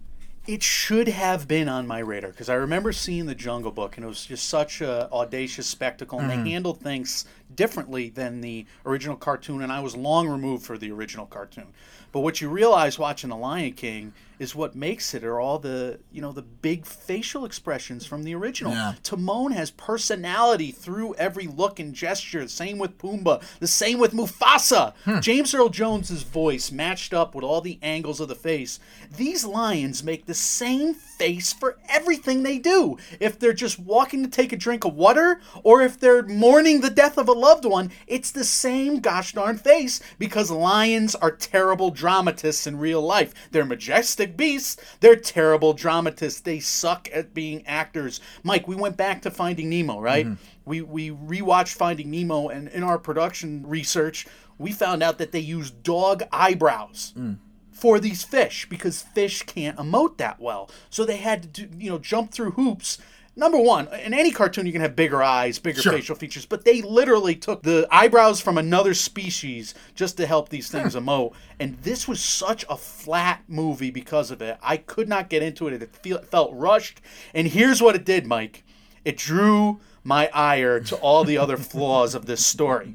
[0.45, 4.03] It should have been on my radar because I remember seeing the Jungle Book and
[4.03, 6.47] it was just such a audacious spectacle and they mm-hmm.
[6.47, 11.25] handled things differently than the original cartoon and I was long removed for the original
[11.25, 11.67] cartoon.
[12.11, 15.99] But what you realize watching The Lion King is what makes it are all the
[16.11, 18.73] you know the big facial expressions from the original.
[18.73, 18.93] Yeah.
[19.01, 22.47] Timon has personality through every look and gesture.
[22.47, 23.41] Same with Pumbaa.
[23.59, 24.93] The same with Mufasa.
[25.05, 25.19] Hmm.
[25.21, 28.79] James Earl Jones's voice matched up with all the angles of the face.
[29.15, 32.97] These lions make the same face for everything they do.
[33.19, 36.89] If they're just walking to take a drink of water, or if they're mourning the
[36.89, 41.91] death of a loved one, it's the same gosh darn face because lions are terrible
[41.91, 43.33] dramatists in real life.
[43.51, 44.81] They're majestic beasts.
[45.01, 46.39] They're terrible dramatists.
[46.39, 48.21] They suck at being actors.
[48.43, 50.25] Mike, we went back to Finding Nemo, right?
[50.25, 50.43] Mm-hmm.
[50.65, 54.25] We we rewatched Finding Nemo, and in our production research,
[54.57, 57.37] we found out that they use dog eyebrows mm.
[57.71, 60.69] for these fish because fish can't emote that well.
[60.89, 62.97] So they had to do, you know jump through hoops.
[63.35, 65.93] Number one, in any cartoon you can have bigger eyes, bigger Sure.
[65.93, 70.69] facial features, but they literally took the eyebrows from another species just to help these
[70.69, 71.33] things emote.
[71.59, 74.57] And this was such a flat movie because of it.
[74.61, 75.81] I could not get into it.
[75.81, 77.01] It feel, felt rushed.
[77.33, 78.63] And here's what it did, Mike.
[79.03, 82.93] It drew my ire to all the other flaws of this story.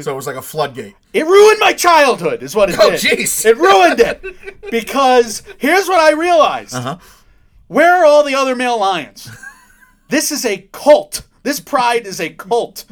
[0.00, 0.96] So it was like a floodgate.
[1.12, 3.00] It ruined my childhood, is what it Oh, did.
[3.00, 3.44] jeez.
[3.44, 4.24] It ruined it.
[4.70, 6.96] Because here's what I realized Uh-huh.
[7.72, 9.30] Where are all the other male lions?
[10.08, 12.84] this is a cult This pride is a cult.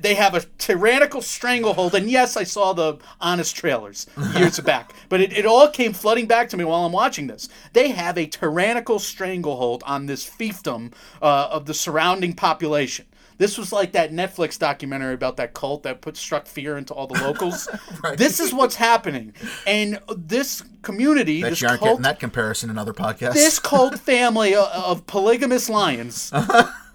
[0.00, 5.20] They have a tyrannical stranglehold, and yes, I saw the honest trailers years back, but
[5.20, 7.50] it, it all came flooding back to me while I'm watching this.
[7.74, 13.04] They have a tyrannical stranglehold on this fiefdom uh, of the surrounding population.
[13.38, 17.06] This was like that Netflix documentary about that cult that put struck fear into all
[17.06, 17.68] the locals.
[18.16, 19.34] This is what's happening,
[19.66, 23.34] and this community, Bet this you aren't cult, getting that comparison in other podcasts.
[23.34, 26.32] this cult family of polygamous lions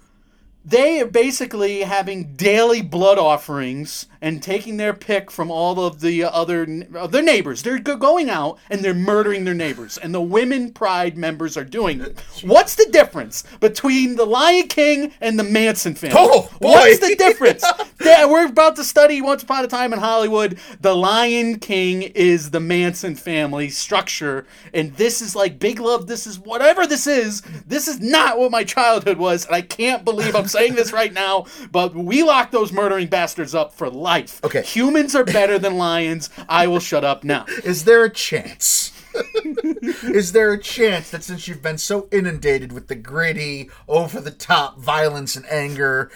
[0.64, 6.22] they are basically having daily blood offerings and taking their pick from all of the
[6.22, 6.62] other
[6.94, 7.62] of their neighbors.
[7.62, 12.00] They're going out and they're murdering their neighbors, and the women pride members are doing
[12.00, 12.18] it.
[12.42, 16.16] What's the difference between the Lion King and the Manson family?
[16.18, 16.70] Oh, boy.
[16.70, 17.64] What's the difference?
[18.00, 20.58] yeah, we're about to study Once Upon a Time in Hollywood.
[20.80, 26.06] The Lion King is the Manson family structure, and this is like Big Love.
[26.06, 27.42] This is whatever this is.
[27.66, 31.12] This is not what my childhood was, and I can't believe I'm saying this right
[31.12, 31.46] now.
[31.72, 34.11] But we lock those murdering bastards up for life.
[34.44, 34.62] Okay.
[34.62, 36.30] humans are better than lions.
[36.48, 37.46] I will shut up now.
[37.64, 38.92] Is there a chance?
[40.04, 44.30] Is there a chance that since you've been so inundated with the gritty, over the
[44.30, 46.10] top violence and anger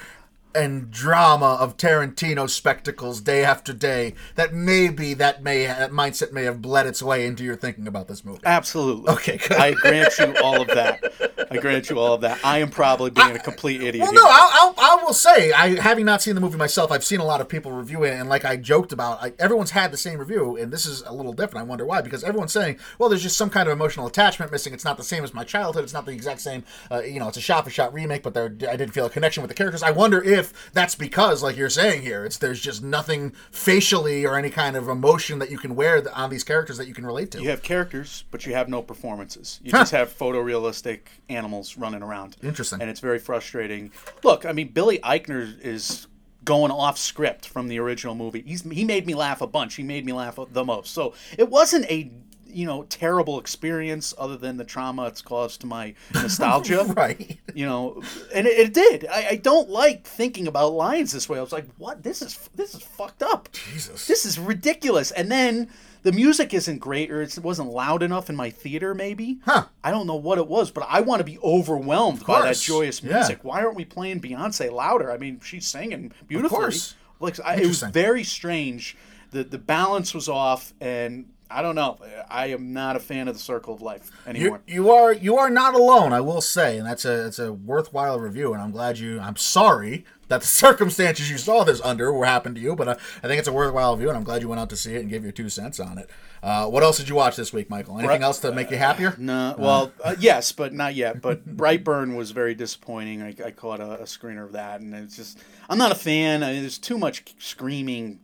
[0.57, 6.45] and drama of Tarantino spectacles day after day, that maybe that may that mindset may
[6.45, 8.41] have bled its way into your thinking about this movie?
[8.45, 9.13] Absolutely.
[9.13, 9.53] Okay, good.
[9.53, 11.03] I grant you all of that.
[11.51, 12.41] I grant you all of that.
[12.45, 14.03] I am probably being a complete idiot.
[14.03, 14.21] Well, here.
[14.21, 17.21] no, I'll, I'll, I will say, I having not seen the movie myself, I've seen
[17.21, 19.97] a lot of people review it, and like I joked about, I, everyone's had the
[19.97, 21.67] same review, and this is a little different.
[21.67, 24.73] I wonder why, because everyone's saying, well, there's just some kind of emotional attachment missing.
[24.73, 25.85] It's not the same as my childhood.
[25.85, 26.65] It's not the exact same.
[26.91, 29.49] Uh, you know, it's a shot-for-shot remake, but there, I didn't feel a connection with
[29.49, 29.83] the characters.
[29.83, 34.37] I wonder if that's because, like you're saying here, it's there's just nothing facially or
[34.37, 37.31] any kind of emotion that you can wear on these characters that you can relate
[37.33, 37.43] to.
[37.43, 39.61] You have characters, but you have no performances.
[39.63, 42.37] You just have photorealistic animals running around.
[42.43, 42.81] Interesting.
[42.81, 43.93] And it's very frustrating.
[44.23, 46.07] Look, I mean, Billy Eichner is
[46.45, 48.43] going off script from the original movie.
[48.47, 49.75] He's, he made me laugh a bunch.
[49.75, 50.93] He made me laugh the most.
[50.93, 52.11] So it wasn't a
[52.57, 56.85] you know terrible experience other than the trauma it's caused to my nostalgia.
[56.97, 57.39] right.
[57.55, 58.03] You know,
[58.35, 59.07] and it, it did.
[59.07, 61.39] I, I don't like thinking about lions this way.
[61.39, 62.03] I was like, what?
[62.03, 63.49] This is this is fucked up.
[63.53, 64.07] Jesus.
[64.07, 65.11] This is ridiculous.
[65.11, 65.69] And then
[66.03, 68.95] the music isn't great, or it wasn't loud enough in my theater.
[68.95, 69.39] Maybe.
[69.45, 69.67] Huh.
[69.85, 73.03] I don't know what it was, but I want to be overwhelmed by that joyous
[73.03, 73.15] Yeah.
[73.17, 73.41] music.
[73.43, 75.11] Why aren't we playing Beyonce louder?
[75.11, 76.57] I mean, she's singing beautifully.
[76.59, 76.95] course.
[77.21, 78.97] Like I, it was very strange.
[79.31, 81.99] The the balance was off, and I don't know.
[82.29, 84.61] I am not a fan of the Circle of Life anymore.
[84.67, 87.53] You, you are you are not alone, I will say, and that's a that's a
[87.53, 88.53] worthwhile review.
[88.53, 89.21] And I'm glad you.
[89.21, 92.93] I'm sorry that the circumstances you saw this under were happened to you, but I,
[92.93, 95.01] I think it's a worthwhile review, and I'm glad you went out to see it
[95.01, 96.11] and gave your two cents on it.
[96.43, 97.99] Uh, what else did you watch this week, Michael?
[97.99, 99.15] Anything else to make you happier?
[99.19, 101.21] No, well, uh, yes, but not yet.
[101.27, 103.21] But Brightburn was very disappointing.
[103.21, 106.43] I, I caught a, a screener of that, and it's just I'm not a fan.
[106.43, 108.21] I mean, there's too much screaming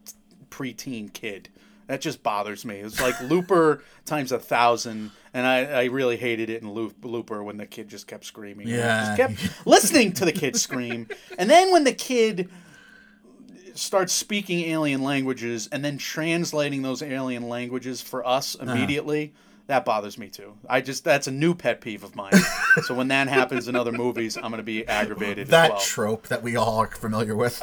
[0.51, 1.49] preteen kid.
[1.93, 2.77] That just bothers me.
[2.77, 7.45] It's like Looper times a thousand, and I, I really hated it in Loop, Looper
[7.45, 8.67] when the kid just kept screaming.
[8.69, 8.99] I Yeah.
[9.05, 12.49] just kept listening to the kid scream, and then when the kid
[13.75, 18.73] starts speaking alien languages and then translating those alien languages for us Uh-huh.
[18.73, 19.35] immediately.
[19.67, 20.55] That bothers me too.
[20.69, 22.33] I just that's a new pet peeve of mine.
[22.85, 25.81] so when that happens in other movies, I'm going to be aggravated That as well.
[25.81, 27.63] trope that we all are familiar with.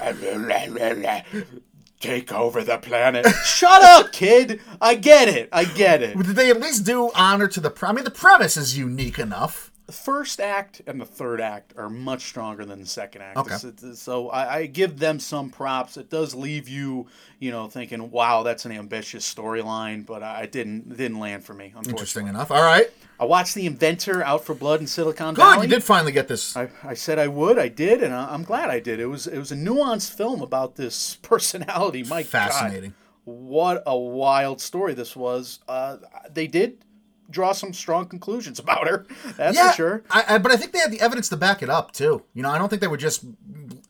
[2.00, 3.26] Take over the planet.
[3.44, 4.62] Shut up, kid.
[4.80, 5.50] I get it.
[5.52, 6.18] I get it.
[6.18, 7.70] Did they at least do honor to the?
[7.70, 9.70] Pre- I mean, the premise is unique enough.
[9.90, 13.38] The first act and the third act are much stronger than the second act.
[13.38, 13.56] Okay.
[13.56, 15.98] It's- So I, I give them some props.
[15.98, 17.08] It does leave you,
[17.40, 21.44] you know, thinking, "Wow, that's an ambitious storyline," but I it didn't it didn't land
[21.44, 21.74] for me.
[21.88, 22.52] Interesting enough.
[22.52, 25.42] All right, I watched The Inventor Out for Blood in Silicon good.
[25.42, 25.66] Valley.
[25.66, 26.56] You did finally get this.
[26.56, 27.58] I, I said I would.
[27.58, 29.00] I did, and I, I'm glad I did.
[29.00, 32.04] It was it was a nuanced film about this personality.
[32.04, 32.94] God, Fascinating.
[33.24, 35.58] what a wild story this was.
[35.68, 35.98] Uh,
[36.32, 36.86] they did
[37.30, 39.06] draw some strong conclusions about her.
[39.38, 40.04] That's yeah, for sure.
[40.10, 42.24] I, I, but I think they had the evidence to back it up too.
[42.34, 43.26] You know, I don't think they were just.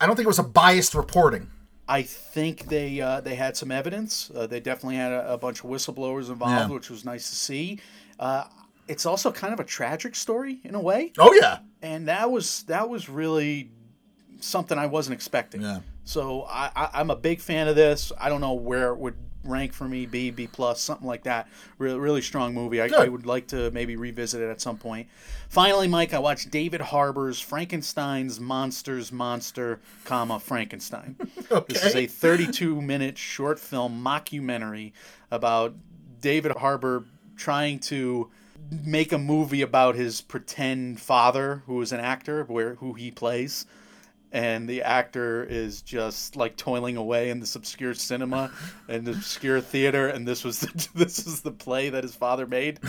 [0.00, 1.48] I don't think it was a biased reporting.
[1.88, 4.30] I think they uh, they had some evidence.
[4.34, 6.74] Uh, they definitely had a, a bunch of whistleblowers involved, Yeah.
[6.74, 7.80] which was nice to see.
[8.18, 8.44] Uh,
[8.86, 11.12] it's also kind of a tragic story in a way.
[11.18, 13.70] Oh yeah, and that was that was really
[14.40, 15.62] something I wasn't expecting.
[15.62, 15.80] Yeah.
[16.04, 18.10] So I, I, I'm a big fan of this.
[18.18, 21.48] I don't know where it would rank for me, B, B plus, something like that.
[21.78, 22.80] Really, really strong movie.
[22.80, 25.08] I, I would like to maybe revisit it at some point.
[25.48, 31.16] Finally, Mike, I watched David Harbour's Frankenstein's Monsters Monster, comma Frankenstein.
[31.68, 34.92] This is a 32 minute short film mockumentary
[35.30, 35.74] about
[36.20, 37.04] David Harbour
[37.36, 38.30] trying to
[38.84, 43.66] make a movie about his pretend father, who is an actor, where who he plays.
[44.32, 48.50] And the actor is just like toiling away in this obscure cinema
[48.88, 52.78] and obscure theater, and this was the, this is the play that his father made.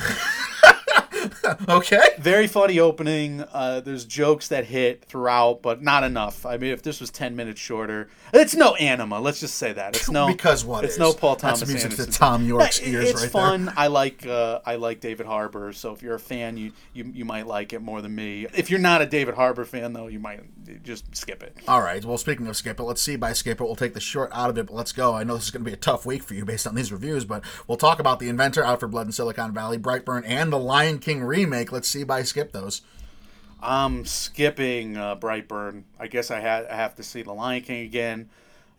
[1.70, 2.02] Okay.
[2.20, 3.44] Very funny opening.
[3.54, 6.46] Uh, there's jokes that hit throughout, but not enough.
[6.46, 9.20] I mean, if this was ten minutes shorter, it's no Anima.
[9.20, 11.00] Let's just say that it's no Because what It's is?
[11.00, 11.60] no Paul Thomas.
[11.60, 13.72] That's music to Thom Yorke's ears It's right fun.
[13.76, 15.72] I like uh, I like David Harbour.
[15.74, 18.48] So if you're a fan, you, you you might like it more than me.
[18.54, 20.42] If you're not a David Harbour fan, though, you might
[20.84, 21.58] just skip it.
[21.68, 22.04] All right.
[22.04, 23.64] Well, speaking of skip it, let's see by skip it.
[23.64, 25.14] We'll take the short out of it, but let's go.
[25.16, 26.92] I know this is going to be a tough week for you based on these
[26.92, 30.52] reviews, but we'll talk about the inventor out for Blood in Silicon Valley, Brightburn, and
[30.52, 31.72] the Lion King remake.
[31.72, 32.82] Let's see by skip those.
[33.62, 35.84] I'm skipping uh, Brightburn.
[36.00, 38.30] I guess I, ha- I have to see The Lion King again,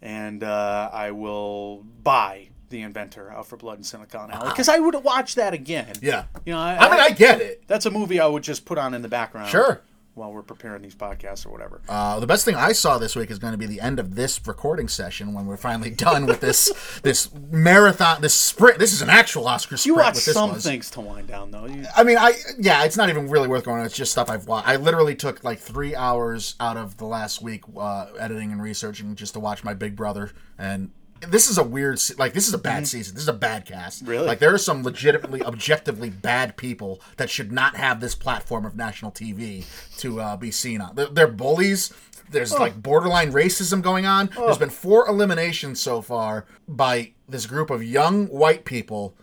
[0.00, 4.78] and uh, I will buy The Inventor out for Blood and Silicon Alley because I
[4.78, 5.94] would watch that again.
[6.02, 6.24] Yeah.
[6.44, 7.62] you know, I, I mean, I get it.
[7.68, 9.50] that's a movie I would just put on in the background.
[9.50, 9.82] Sure.
[10.14, 11.80] While we're preparing these podcasts or whatever.
[11.88, 14.14] Uh, the best thing I saw this week is going to be the end of
[14.14, 16.70] this recording session when we're finally done with this
[17.02, 18.78] this marathon, this sprint.
[18.78, 19.86] This is an actual Oscar sprint.
[19.86, 20.64] you watch some was.
[20.64, 21.66] things to wind down, though.
[21.66, 23.86] You, I mean, I yeah, it's not even really worth going on.
[23.86, 24.68] It's just stuff I've watched.
[24.68, 29.14] I literally took like three hours out of the last week uh, editing and researching
[29.14, 30.32] just to watch my Big Brother.
[30.58, 30.90] And
[31.28, 33.14] this is a weird, like this is a bad season.
[33.14, 34.02] This is a bad cast.
[34.02, 34.10] Mm-hmm.
[34.10, 34.26] Really?
[34.26, 38.76] Like there are some legitimately, objectively bad people that should not have this platform of
[38.76, 39.64] national TV
[39.98, 40.94] to uh, be seen on.
[40.94, 41.92] They're, they're bullies.
[42.30, 44.30] There's like borderline racism going on.
[44.34, 49.14] There's been four eliminations so far by this group of young white people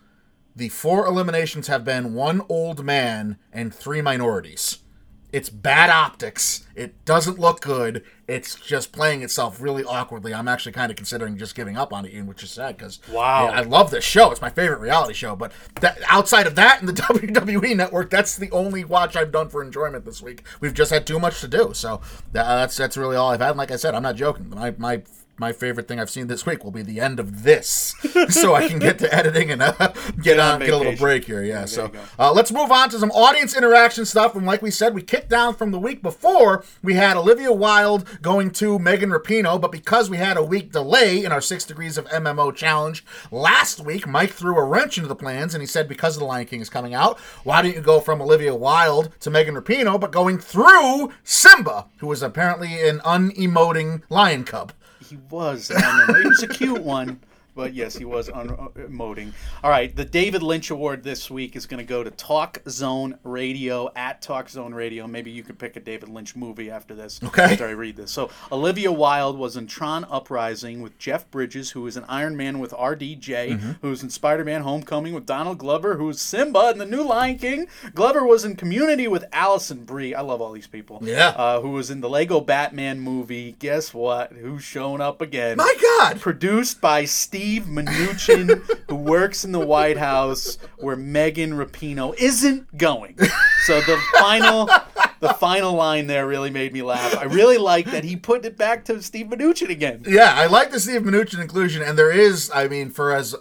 [0.59, 4.79] the four eliminations have been one old man and three minorities.
[5.31, 6.65] It's bad optics.
[6.75, 8.03] It doesn't look good.
[8.27, 10.33] It's just playing itself really awkwardly.
[10.33, 12.99] I'm actually kind of considering just giving up on it, Ian, which is sad because
[13.11, 13.47] Wow.
[13.47, 14.31] I love this show.
[14.31, 15.35] It's my favorite reality show.
[15.35, 19.49] But that, outside of that and the WWE Network, that's the only watch I've done
[19.49, 20.43] for enjoyment this week.
[20.61, 23.49] We've just had too much to do, so that, that's that's really all I've had.
[23.49, 24.49] And like I said, I'm not joking.
[24.49, 25.03] My my
[25.39, 27.95] my favorite thing I've seen this week will be the end of this,
[28.29, 31.25] so I can get to editing and uh, get, on on, get a little break
[31.25, 31.43] here.
[31.43, 31.65] Yeah.
[31.65, 34.35] so uh, let's move on to some audience interaction stuff.
[34.35, 36.63] And like we said, we kicked down from the week before.
[36.81, 41.23] We had Olivia Wilde going to Megan Rapinoe, but because we had a week delay
[41.23, 45.15] in our six degrees of MMO challenge last week, Mike threw a wrench into the
[45.15, 47.81] plans and he said, because of the Lion King is coming out, why don't you
[47.81, 53.01] go from Olivia Wilde to Megan Rapinoe, but going through Simba, who is apparently an
[53.05, 54.73] unemoting lion cub?
[55.09, 55.67] He was.
[55.69, 57.19] He was a cute one.
[57.59, 58.69] But yes, he was un- uh.
[59.63, 63.19] All right, the David Lynch Award this week is going to go to Talk Zone
[63.25, 65.07] Radio at Talk Zone Radio.
[65.07, 67.19] Maybe you could pick a David Lynch movie after this.
[67.21, 67.43] Okay.
[67.43, 68.11] After I read this.
[68.11, 72.59] So Olivia Wilde was in Tron Uprising with Jeff Bridges, who is an Iron Man
[72.59, 77.03] with RDJ, who was in Spider-Man: Homecoming with Donald Glover, who's Simba in the new
[77.03, 77.67] Lion King.
[77.93, 80.15] Glover was in Community with Alison Brie.
[80.15, 80.99] I love all these people.
[81.01, 81.29] Yeah.
[81.29, 83.57] Uh, who was in the Lego Batman movie?
[83.59, 84.31] Guess what?
[84.31, 85.57] Who's showing up again?
[85.57, 86.21] My God!
[86.21, 93.17] produced by Steve Mnuchin, who works in the White House, where Megan Rapinoe isn't going.
[93.65, 94.69] So the final,
[95.19, 97.17] the final line there really made me laugh.
[97.17, 100.03] I really like that he put it back to Steve Mnuchin again.
[100.07, 103.35] Yeah, I like the Steve Mnuchin inclusion, and there is, I mean, for as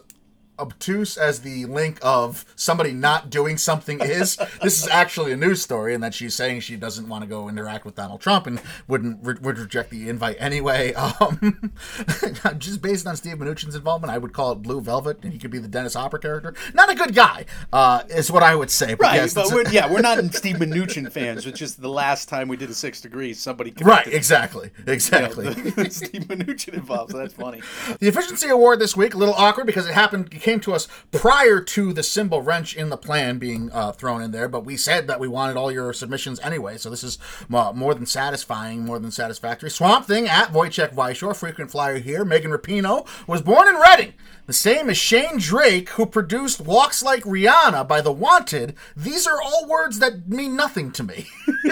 [0.58, 5.62] obtuse as the link of somebody not doing something is, this is actually a news
[5.62, 8.60] story, and that she's saying she doesn't want to go interact with Donald Trump and
[8.86, 10.94] wouldn't re- would reject the invite anyway.
[11.20, 11.72] Um,
[12.58, 15.50] just based on Steve Mnuchin's involvement, I would call it Blue Velvet, and he could
[15.50, 16.54] be the Dennis Hopper character.
[16.74, 18.94] Not a good guy, uh, is what I would say.
[18.94, 21.46] But Right, yes, but we're, yeah, we're not Steve Mnuchin fans.
[21.46, 24.84] Which is the last time we did a Six Degrees, somebody right, connected, exactly, you
[24.84, 25.44] know, exactly.
[25.50, 27.12] the- Steve Mnuchin involved.
[27.12, 27.62] So that's funny.
[28.00, 30.30] The efficiency award this week a little awkward because it happened.
[30.48, 34.30] Came to us prior to the Simba wrench in the plan being uh, thrown in
[34.30, 36.78] there, but we said that we wanted all your submissions anyway.
[36.78, 37.18] So this is
[37.52, 39.68] uh, more than satisfying, more than satisfactory.
[39.68, 42.24] Swamp Thing at Wojciech Weishor, frequent flyer here.
[42.24, 44.14] Megan Rapinoe was born in Reading,
[44.48, 48.74] the same as Shane Drake, who produced "Walks Like Rihanna" by The Wanted.
[48.96, 51.26] These are all words that mean nothing to me.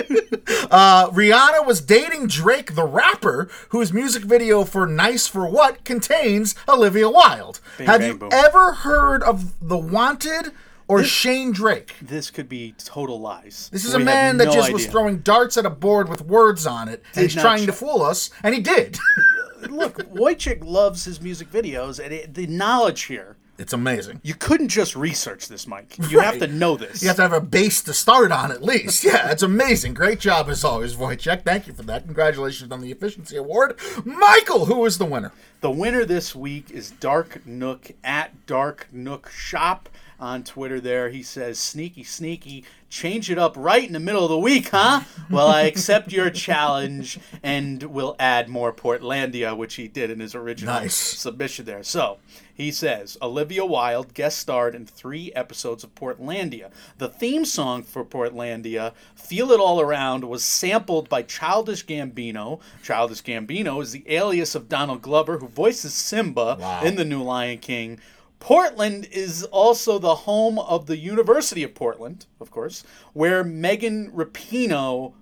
[0.71, 6.55] Uh, Rihanna was dating Drake, the rapper, whose music video for Nice for What contains
[6.69, 7.61] Olivia Wilde.
[7.79, 8.29] Bing, Have bang, you boom.
[8.33, 10.53] ever heard of The Wanted
[10.89, 11.95] or Shane Drake?
[12.03, 13.69] This could be total lies.
[13.73, 16.09] This is a We have man that no just was throwing darts at a board
[16.09, 18.99] with words on it, and he's trying to fool us, and he did.
[19.71, 23.37] Look, Wojcik loves his music videos, and it, the knowledge here.
[23.59, 24.21] it's amazing.
[24.23, 25.97] You couldn't just research this, Mike.
[26.11, 27.01] You have to know this.
[27.03, 29.03] You have to have a base to start on at least.
[29.05, 29.95] Yeah, it's amazing.
[29.95, 31.43] Great job as always, Wojciech.
[31.45, 32.05] Thank you for that.
[32.05, 33.79] Congratulations on the efficiency award.
[34.05, 35.33] Michael, who is the winner?
[35.61, 39.89] The winner this week is Dark Nook at Dark Nook Shop.
[40.19, 41.11] On Twitter there.
[41.11, 45.03] He says, Sneaky, sneaky, change it up right in the middle of the week, huh?
[45.31, 50.35] Well, I accept your challenge and will add more Portlandia, which he did in his
[50.35, 50.95] original Nice.
[50.95, 51.83] submission there.
[51.83, 52.19] So
[52.55, 56.71] he says Olivia Wilde guest starred in three episodes of Portlandia.
[56.99, 62.61] The theme song for Portlandia, Feel It All Around, was sampled by Childish Gambino.
[62.83, 66.83] Childish Gambino is the alias of Donald Glover, who voices Simba Wow.
[66.85, 67.99] in The New Lion King.
[68.38, 75.14] Portland is also the home of the University of Portland, of course, where Megan Rapinoe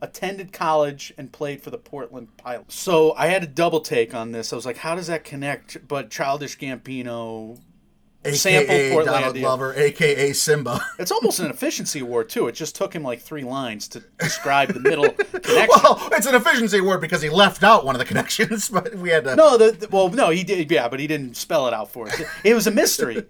[0.00, 2.74] attended college and played for the Portland Pilots.
[2.74, 4.52] So I had a double take on this.
[4.52, 5.86] I was like, how does that connect?
[5.86, 7.60] But Childish Gambino,
[8.32, 10.80] Sample AKA Donald Glover, AKA Simba.
[10.98, 12.48] it's almost an efficiency award too.
[12.48, 15.68] It just took him like three lines to describe the middle connection.
[15.82, 19.08] well, it's an efficiency award because he left out one of the connections, but we
[19.08, 19.36] had to.
[19.36, 22.08] No, the, the- well, no, he did, yeah, but he didn't spell it out for
[22.08, 22.20] us.
[22.20, 23.22] It, it was a mystery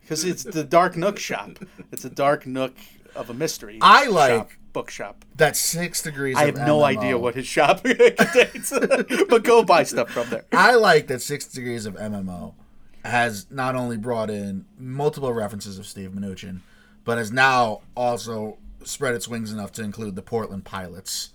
[0.00, 1.58] because it's the Dark Nook shop.
[1.92, 2.74] It's a Dark Nook
[3.14, 3.78] of a mystery.
[3.82, 5.24] I like- shop, bookshop.
[5.36, 6.36] That six degrees.
[6.36, 6.84] I have no MMO.
[6.84, 8.72] idea what his shop contains,
[9.28, 10.44] but go buy stuff from there.
[10.52, 12.54] I like that Six Degrees of MMO
[13.04, 16.60] has not only brought in multiple references of Steve Mnuchin,
[17.04, 21.32] but has now also spread its wings enough to include the Portland Pilots,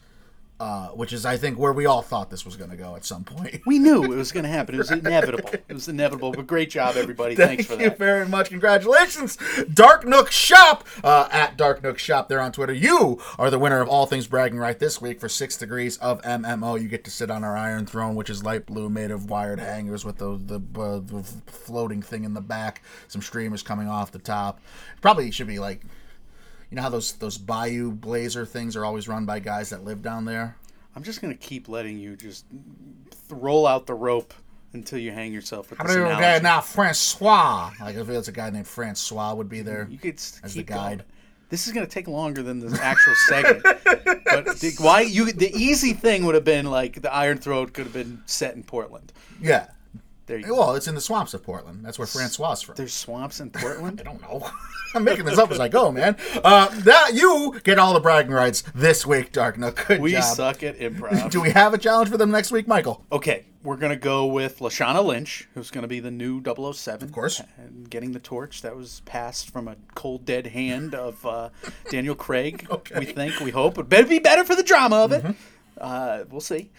[0.57, 3.03] uh, which is, I think, where we all thought this was going to go at
[3.03, 3.61] some point.
[3.65, 4.75] We knew it was going to happen.
[4.75, 5.49] It was inevitable.
[5.67, 6.31] It was inevitable.
[6.31, 7.35] But great job, everybody.
[7.35, 7.97] Thanks for Thank you that.
[7.97, 8.49] very much.
[8.49, 9.37] Congratulations,
[9.73, 12.73] Dark Nook Shop uh, at Dark Nook Shop there on Twitter.
[12.73, 16.21] You are the winner of all things bragging right this week for six degrees of
[16.21, 16.81] MMO.
[16.81, 19.59] You get to sit on our Iron Throne, which is light blue, made of wired
[19.59, 22.81] hangers with the the, uh, the floating thing in the back.
[23.09, 24.61] Some streamers coming off the top.
[25.01, 25.81] Probably should be like.
[26.69, 30.01] You know how those those Bayou Blazer things are always run by guys that live
[30.01, 30.56] down there?
[30.95, 32.45] I'm just going to keep letting you just
[33.30, 34.34] roll out the rope
[34.73, 36.39] until you hang yourself with How this about analogy.
[36.39, 37.71] guy now, Francois?
[37.82, 39.88] Like if it's a guy named Francois would be there.
[39.89, 40.80] You could As the keep going.
[40.97, 41.06] guide.
[41.49, 43.62] This is going to take longer than the actual segment.
[44.25, 45.32] but the, why you?
[45.32, 48.63] The easy thing would have been like the Iron Throat could have been set in
[48.63, 49.13] Portland.
[49.39, 49.67] Yeah.
[50.27, 50.55] There you go.
[50.55, 51.85] Well, it's in the swamps of Portland.
[51.85, 52.75] That's where Francois is from.
[52.75, 54.01] There's swamps in Portland.
[54.01, 54.49] I don't know.
[54.95, 56.15] I'm making this up as I go, man.
[56.43, 59.85] Uh, that you get all the bragging rights this week, Dark Nook.
[59.88, 60.23] Good we job.
[60.23, 61.29] suck at improv.
[61.31, 63.03] Do we have a challenge for them next week, Michael?
[63.11, 67.09] Okay, we're gonna go with Lashana Lynch, who's gonna be the new 007.
[67.09, 67.41] Of course.
[67.57, 71.49] And getting the torch that was passed from a cold dead hand of uh,
[71.89, 72.65] Daniel Craig.
[72.71, 72.97] Okay.
[72.99, 73.77] We think, we hope.
[73.77, 75.23] It better be better for the drama of it.
[75.23, 75.31] Mm-hmm.
[75.77, 76.69] Uh, we'll see.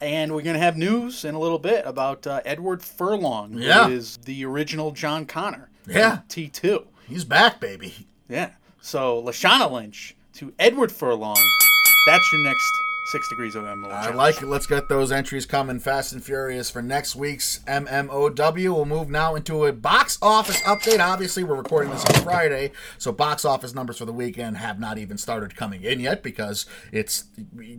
[0.00, 3.88] And we're gonna have news in a little bit about uh, Edward Furlong, who Yeah.
[3.88, 5.70] is the original John Connor.
[5.86, 6.20] Yeah.
[6.28, 6.86] T two.
[7.08, 8.06] He's back, baby.
[8.28, 8.50] Yeah.
[8.80, 11.36] So Lashana Lynch to Edward Furlong.
[12.06, 12.64] That's your next
[13.06, 13.92] six degrees of Emily.
[13.92, 14.46] I like it.
[14.46, 18.74] Let's get those entries coming fast and furious for next week's MMOW.
[18.74, 20.98] We'll move now into a box office update.
[20.98, 24.98] Obviously, we're recording this on Friday, so box office numbers for the weekend have not
[24.98, 27.24] even started coming in yet because it's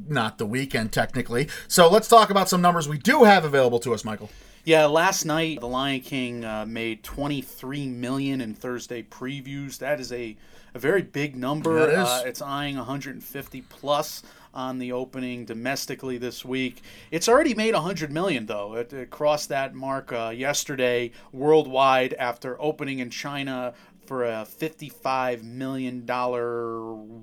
[0.07, 1.49] not the weekend technically.
[1.67, 4.29] So let's talk about some numbers we do have available to us, Michael.
[4.67, 9.77] Yeah, last night The Lion King uh, made 23 million in Thursday previews.
[9.77, 10.35] That is a,
[10.73, 11.77] a very big number.
[11.77, 12.07] Yeah, it is.
[12.07, 14.23] Uh, it's eyeing 150 plus
[14.57, 16.81] on the opening domestically this week.
[17.11, 18.75] It's already made 100 million though.
[18.75, 23.75] It, it crossed that mark uh, yesterday worldwide after opening in China
[24.07, 26.05] for a $55 million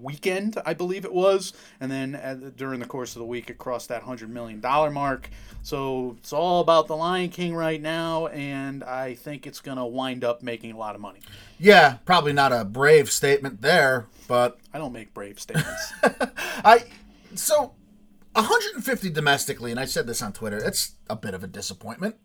[0.03, 1.55] weekend, I believe it was.
[1.81, 5.31] And then uh, during the course of the week, it crossed that $100 million mark.
[5.63, 9.87] So it's all about The Lion King right now, and I think it's going to
[9.87, 11.21] wind up making a lot of money.
[11.59, 15.93] Yeah, probably not a brave statement there, but I don't make brave statements.
[16.03, 16.85] I
[17.39, 17.75] so
[18.35, 20.59] 150 domestically, and I said this on Twitter.
[20.59, 22.17] It's a bit of a disappointment.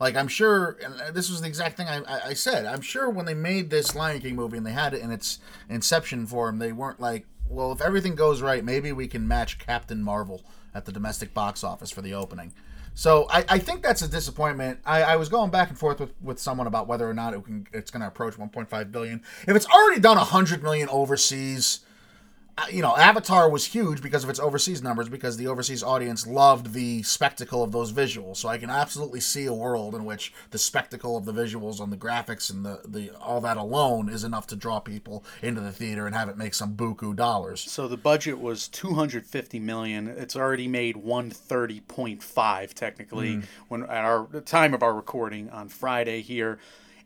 [0.00, 2.66] Like I'm sure, and this was the exact thing I, I, said.
[2.66, 5.38] I'm sure when they made this Lion King movie and they had it in its
[5.68, 10.02] inception form, they weren't like, well, if everything goes right, maybe we can match Captain
[10.02, 10.42] Marvel
[10.74, 12.52] at the domestic box office for the opening.
[12.94, 14.80] So I, I think that's a disappointment.
[14.84, 17.44] I, I was going back and forth with, with someone about whether or not it
[17.44, 19.22] can it's going to approach 1.5 billion.
[19.46, 21.83] If it's already done 100 million overseas, uh,
[22.56, 26.24] Uh, you know, Avatar was huge because of its overseas numbers, because the overseas audience
[26.24, 28.36] loved the spectacle of those visuals.
[28.36, 31.92] So I can absolutely see a world in which the spectacle of the visuals and
[31.92, 35.72] the graphics and the, the all that alone is enough to draw people into the
[35.72, 37.60] theater and have it make some buku dollars.
[37.60, 40.06] so the budget was 250 million.
[40.06, 43.40] It's already made 130.5 technically hmm.
[43.68, 46.58] when at our the time of our recording on Friday here.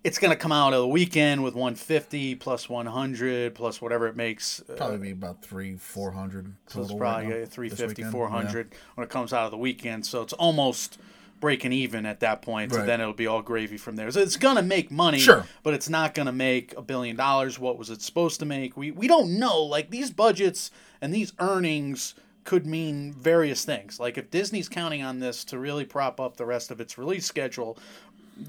[0.05, 4.17] It's going to come out of the weekend with 150 plus 100 plus whatever it
[4.17, 4.63] makes.
[4.71, 6.97] uh, Probably be about three, four hundred So total.
[6.97, 8.13] it's right probably uh, 350, weekend.
[8.13, 10.07] 400 when it comes out of the weekend.
[10.07, 10.99] So it's almost
[11.41, 12.73] breaking even at that point.
[12.73, 12.87] So Right.
[12.87, 14.11] then it'll be all gravy from there.
[14.11, 15.47] So it's gonna make money, Sure.
[15.63, 17.59] but it's not gonna make a billion dollars.
[17.59, 18.77] What was it supposed to make?
[18.77, 19.63] We we don't know.
[19.63, 20.71] Like these budgets
[21.01, 24.01] and these earnings could mean various things.
[24.01, 27.27] Like if Disney's counting on this to really prop up the rest of its release
[27.27, 27.79] schedule,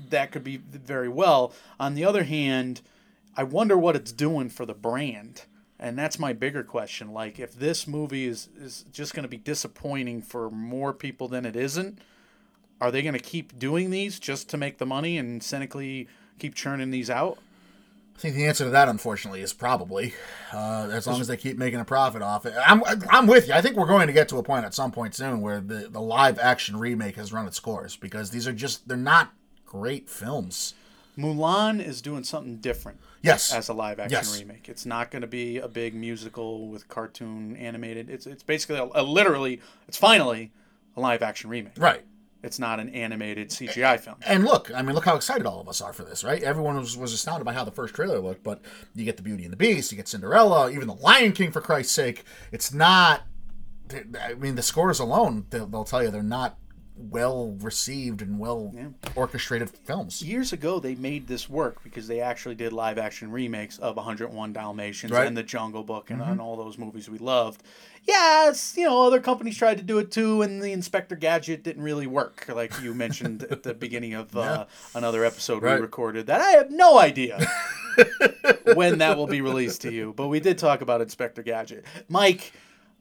[0.09, 1.53] that could be very well.
[1.79, 2.81] On the other hand,
[3.35, 5.43] I wonder what it's doing for the brand.
[5.79, 7.13] And that's my bigger question.
[7.13, 11.45] Like, if this movie is, is just going to be disappointing for more people than
[11.45, 11.99] it isn't,
[12.81, 16.53] are they going to keep doing these just to make the money and cynically keep
[16.53, 17.39] churning these out?
[18.19, 20.13] I think the answer to that, unfortunately, is probably
[20.51, 22.53] uh, as long as they keep making a profit off it.
[22.65, 23.53] I'm, I'm with you.
[23.53, 25.87] I think we're going to get to a point at some point soon where the,
[25.89, 29.31] the live action remake has run its course because these are just they're not
[29.69, 30.73] great films.
[31.17, 34.39] Mulan is doing something different Yes, as a live action Yes.
[34.39, 34.67] remake.
[34.69, 38.09] It's not going to be a big musical with cartoon animated.
[38.09, 40.51] It's it's basically a, a literally it's finally
[40.97, 41.73] a live action remake.
[41.77, 42.03] right.
[42.41, 44.15] It's not an animated CGI film.
[44.25, 46.41] And look, I mean, look how excited all of us are for this, right?
[46.41, 48.61] Everyone was, was astounded by how the first trailer looked, but
[48.95, 51.59] you get the Beauty and the Beast, you get Cinderella, even the Lion King, for
[51.59, 52.23] Christ's sake.
[52.53, 53.23] It's not.
[54.21, 56.57] I mean, the scores alone, they'll, they'll tell you they're not
[56.99, 58.73] well received and well
[59.15, 60.21] orchestrated films.
[60.21, 64.53] years ago they made this work because they actually did live action remakes of 101
[64.53, 65.25] Dalmatians Right.
[65.25, 67.63] and The Jungle Book and, and all those movies we loved.
[68.05, 71.83] Yes, you know, other companies tried to do it too, and the Inspector Gadget didn't
[71.83, 75.75] really work, like you mentioned at the beginning of uh, another episode Right.
[75.75, 76.27] we recorded.
[76.27, 77.39] That I have no idea
[78.73, 81.85] when that will be released to you, but we did talk about Inspector Gadget.
[82.07, 82.51] Mike,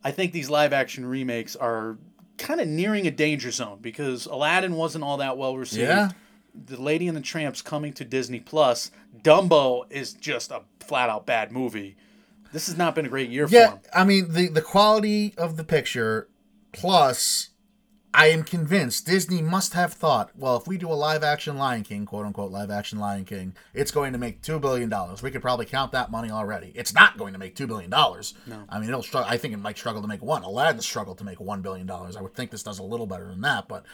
[0.05, 1.97] I think these live action remakes are
[2.39, 6.11] kind of nearing a danger zone because Aladdin wasn't all that well received Yeah.
[6.55, 8.91] the Lady and the Tramps coming to Disney Plus.
[9.23, 11.97] Dumbo is just a flat out bad movie.
[12.53, 13.79] This has not been a great year for Yeah, him.
[13.95, 16.29] I mean the the quality of the picture,
[16.73, 17.51] plus,
[18.15, 21.83] I am convinced Disney must have thought, well, if we do a live action Lion
[21.83, 25.23] King, quote unquote live action Lion King, it's going to make two billion dollars.
[25.23, 26.73] We could probably count that money already.
[26.75, 28.35] It's not going to make two billion dollars.
[28.47, 29.31] No, I mean it'll struggle.
[29.31, 30.43] I think it might struggle to make one.
[30.43, 32.17] Aladdin struggled to make one billion dollars.
[32.17, 33.85] I would think this does a little better than that, but.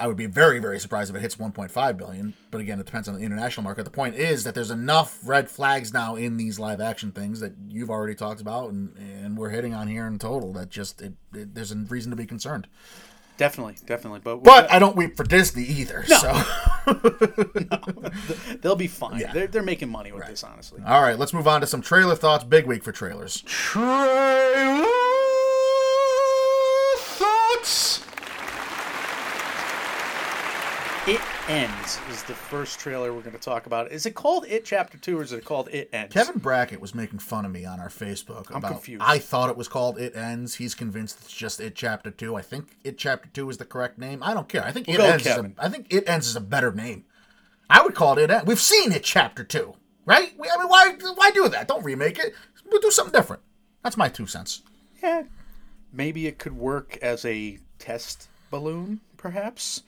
[0.00, 2.34] I would be very, very surprised if it hits 1.5 billion.
[2.52, 3.82] But again, it depends on the international market.
[3.82, 7.54] The point is that there's enough red flags now in these live action things that
[7.68, 10.52] you've already talked about, and, and we're hitting on here in total.
[10.52, 12.68] That just it, it, there's a reason to be concerned.
[13.38, 14.18] Definitely, definitely.
[14.18, 16.04] But, But I don't weep for Disney either.
[16.04, 16.42] So,
[18.60, 19.20] they'll be fine.
[19.20, 19.32] Yeah.
[19.32, 20.82] They're, they're making money with this, honestly.
[20.84, 22.42] all right, let's move on to some trailer thoughts.
[22.42, 23.42] Big week for trailers.
[23.42, 24.84] Trailer
[26.98, 28.04] thoughts.
[31.08, 33.90] It Ends is the first trailer we're going to talk about.
[33.90, 36.12] Is it called It Chapter 2 or is it called It Ends?
[36.12, 38.72] Kevin Brackett was making fun of me on our Facebook I'm about.
[38.72, 39.02] confused.
[39.02, 40.56] I thought it was called It Ends.
[40.56, 42.34] He's convinced it's just It Chapter Two.
[42.34, 44.22] I think It Chapter Two is the correct name.
[44.22, 44.62] I don't care.
[44.62, 45.26] I think We'll It Ends.
[45.26, 47.06] Is a, I think It Ends is a better name.
[47.70, 48.44] I would call it It Ends.
[48.46, 50.34] We've seen It Chapter Two, right?
[50.38, 51.68] We, I mean, why why do that?
[51.68, 52.34] Don't remake it.
[52.70, 53.40] We'll do something different.
[53.82, 54.60] That's my two cents.
[55.02, 55.22] Yeah.
[55.90, 59.84] Maybe it could work as a test balloon, perhaps?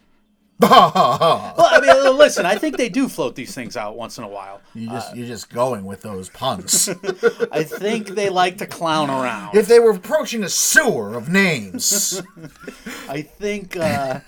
[0.61, 4.29] Well, I mean, listen, I think they do float these things out once in a
[4.29, 4.61] while.
[4.75, 6.89] You just you're just going with those puns.
[7.53, 9.57] I think they like to clown around.
[9.57, 12.21] if they were approaching a sewer of names,
[13.09, 14.21] I think, uh,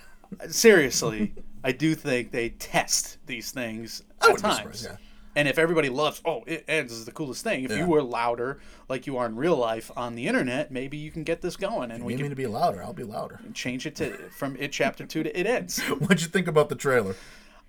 [0.49, 4.57] seriously, I do think they test these things at times.
[4.57, 4.97] surprised, yeah.
[5.35, 7.65] And if everybody loves, oh, it ends is the coolest thing.
[7.65, 7.79] If Yeah.
[7.79, 8.59] you were louder,
[8.89, 11.91] like you are in real life on the internet, maybe you can get this going,
[11.91, 12.83] and we need me can to be louder.
[12.83, 13.41] I'll be louder.
[13.55, 15.81] change it to from it chapter two to it ends.
[15.99, 17.17] What'd you think about the trailer?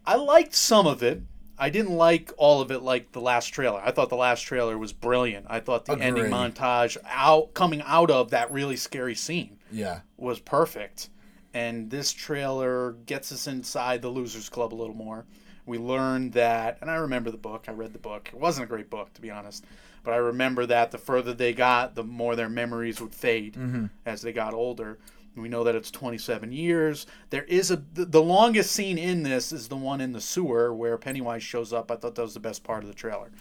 [0.05, 1.21] I liked some of it.
[1.57, 3.79] I didn't like all of it like the last trailer.
[3.81, 5.45] I thought the last trailer was brilliant.
[5.49, 9.99] I thought the ending montage out coming out of that really scary scene Yeah.
[10.17, 11.09] was perfect.
[11.53, 15.25] And this trailer gets us inside the Losers Club a little more.
[15.65, 17.65] We learn that, and I remember the book.
[17.67, 18.29] I read the book.
[18.33, 19.65] It wasn't a great book, to be honest.
[20.03, 23.57] But I remember that the further they got, the more their memories would fade
[24.05, 24.99] as they got older.
[25.35, 27.07] We know that it's 27 years.
[27.29, 30.73] There is a the, the longest scene in this is the one in the sewer
[30.73, 31.89] where Pennywise shows up.
[31.89, 33.31] I thought that was the best part of the trailer.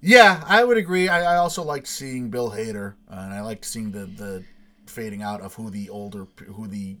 [0.00, 1.08] Yeah, I would agree.
[1.08, 4.44] I, I also liked seeing Bill Hader, uh, and I liked seeing the the
[4.86, 6.96] fading out of who the older who the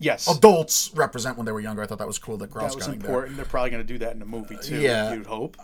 [0.00, 1.82] Yes, adults represent when they were younger.
[1.82, 2.36] I thought that was cool.
[2.36, 3.10] That cross that was cutting there.
[3.10, 3.36] important.
[3.36, 4.80] They're probably going to do that in the movie too.
[4.80, 5.14] Yeah.
[5.14, 5.56] you'd hope.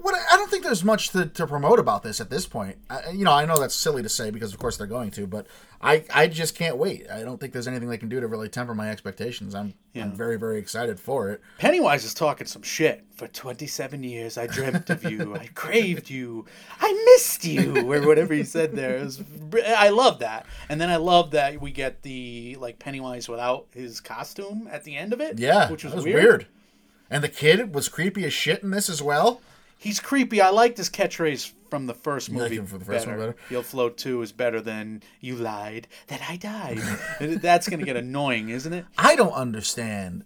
[0.00, 2.76] What I don't think there's much to, to promote about this at this point.
[2.90, 5.26] I, you know, I know that's silly to say because of course they're going to,
[5.26, 5.46] but
[5.80, 7.10] I I just can't wait.
[7.10, 9.54] I don't think there's anything they can do to really temper my expectations.
[9.54, 11.40] I'm I'm very very excited for it.
[11.58, 13.04] Pennywise is talking some shit.
[13.14, 15.34] For 27 years, I dreamt of you.
[15.34, 16.46] I craved you.
[16.80, 18.96] I missed you, or whatever he said there.
[18.96, 19.22] It was,
[19.66, 20.46] I love that.
[20.70, 24.96] And then I love that we get the like Pennywise without his costume at the
[24.96, 25.38] end of it.
[25.38, 26.22] Yeah, which was, was weird.
[26.22, 26.46] weird.
[27.10, 29.40] And the kid was creepy as shit in this as well.
[29.80, 30.42] He's creepy.
[30.42, 32.56] I liked his catchphrase from the first like movie.
[32.56, 33.36] him from the first one better?
[33.48, 36.78] You'll float too is better than you lied that I died.
[37.40, 38.84] That's gonna get annoying, isn't it?
[38.98, 40.24] I don't understand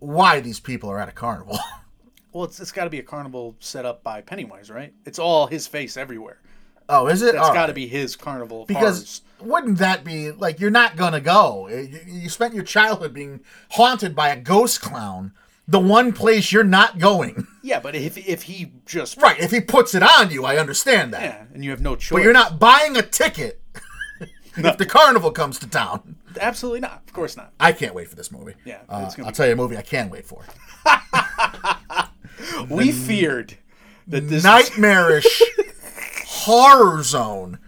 [0.00, 1.58] why these people are at a carnival.
[2.32, 4.92] Well, it's, it's got to be a carnival set up by Pennywise, right?
[5.04, 6.40] It's all his face everywhere.
[6.88, 7.36] oh, is it?
[7.36, 7.74] That's got to right.
[7.76, 9.52] be his carnival of because horrors.
[9.52, 11.68] wouldn't that be like you're not gonna go?
[11.70, 13.38] Eh, you, you spent your childhood being
[13.70, 15.32] haunted by a ghost clown.
[15.66, 17.46] The one place you're not going.
[17.64, 21.14] Yeah, but if if he just Right, if he puts it on you, I understand
[21.14, 21.22] that.
[21.22, 22.10] yeah, and you have no choice.
[22.10, 23.62] But you're not buying a ticket
[24.58, 26.16] if the carnival comes to town.
[26.38, 27.04] Absolutely not.
[27.06, 27.54] Of course not.
[27.58, 28.52] I can't wait for this movie.
[28.66, 30.44] Yeah, Uh, I'll be- tell you a movie I can wait for.
[32.68, 33.56] We feared
[34.08, 35.40] that this Nightmarish
[36.26, 37.58] horror zone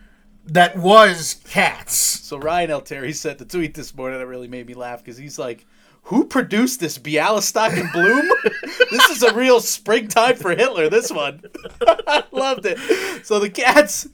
[0.45, 1.95] that was Cats.
[1.95, 5.39] So Ryan Altieri sent the tweet this morning that really made me laugh because he's
[5.39, 5.65] like,
[6.07, 8.29] "Who produced this Bialystok and Bloom?
[8.91, 10.89] this is a real springtime for Hitler.
[10.89, 11.43] This one,
[12.07, 12.79] I loved it."
[13.27, 14.09] So the cat's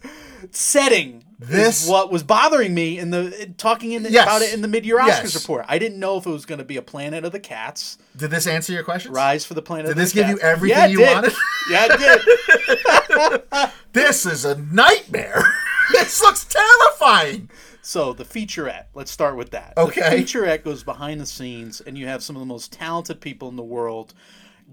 [0.51, 4.25] setting This- is what was bothering me in the talking in the, Yes.
[4.25, 5.35] about it in the mid-year Oscars Yes.
[5.35, 5.65] report.
[5.69, 8.31] I didn't know if it was going to be a Planet of the Cats, Did
[8.31, 9.13] this answer your question?
[9.13, 9.87] Rise for the Planet.
[9.87, 10.13] Did of the cats.
[10.13, 11.15] Did this give you everything Yeah, you did.
[11.15, 11.33] wanted?
[11.71, 13.71] Yeah, it did.
[13.93, 15.45] This is a nightmare.
[15.93, 17.49] this looks terrifying.
[17.83, 18.87] So the featurette.
[18.95, 19.75] Let's start with that.
[19.77, 20.17] Okay.
[20.17, 23.49] The featurette goes behind the scenes, and you have some of the most talented people
[23.49, 24.15] in the world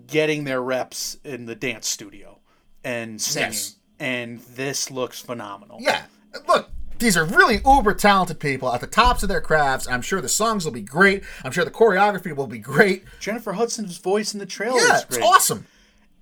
[0.08, 2.40] getting their reps in the dance studio
[2.84, 3.50] and singing.
[3.50, 3.76] Yes.
[4.00, 5.80] And this looks phenomenal.
[5.82, 6.04] Yeah.
[6.48, 9.88] Look, these are really uber talented people at the tops of their crafts.
[9.88, 11.24] I'm sure the songs will be great.
[11.44, 13.04] I'm sure the choreography will be great.
[13.20, 15.66] Jennifer Hudson's voice in the trailer Yeah, is it's awesome.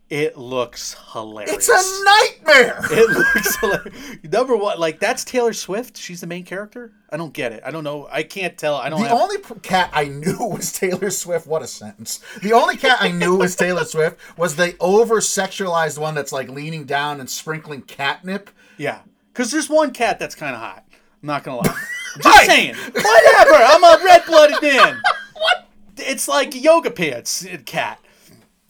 [0.09, 1.53] It looks hilarious.
[1.53, 2.79] It's a nightmare.
[2.91, 4.17] It looks hilarious.
[4.23, 5.97] Number one, like that's Taylor Swift.
[5.97, 6.93] She's the main character.
[7.09, 7.61] I don't get it.
[7.65, 8.07] I don't know.
[8.09, 8.75] I can't tell.
[8.75, 9.01] I don't.
[9.01, 11.45] The have, only cat I knew was Taylor Swift.
[11.45, 12.21] What a sentence.
[12.41, 16.49] The only cat I knew was Taylor Swift was the over sexualized one that's like
[16.49, 18.49] leaning down and sprinkling catnip.
[18.77, 18.99] Yeah,
[19.33, 20.85] because there's one cat that's kind of hot.
[21.21, 21.83] I'm not gonna lie.
[22.21, 22.75] Just saying.
[22.75, 23.53] Whatever.
[23.53, 25.01] I'm a red-blooded man.
[25.33, 25.67] what?
[25.97, 27.99] It's like yoga pants uh, cat.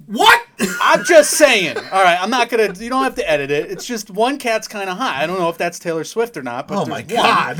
[0.07, 0.41] What?
[0.81, 1.77] I'm just saying.
[1.77, 2.73] All right, I'm not gonna.
[2.73, 3.69] You don't have to edit it.
[3.69, 5.17] It's just one cat's kind of hot.
[5.17, 6.67] I don't know if that's Taylor Swift or not.
[6.67, 7.57] But oh my god.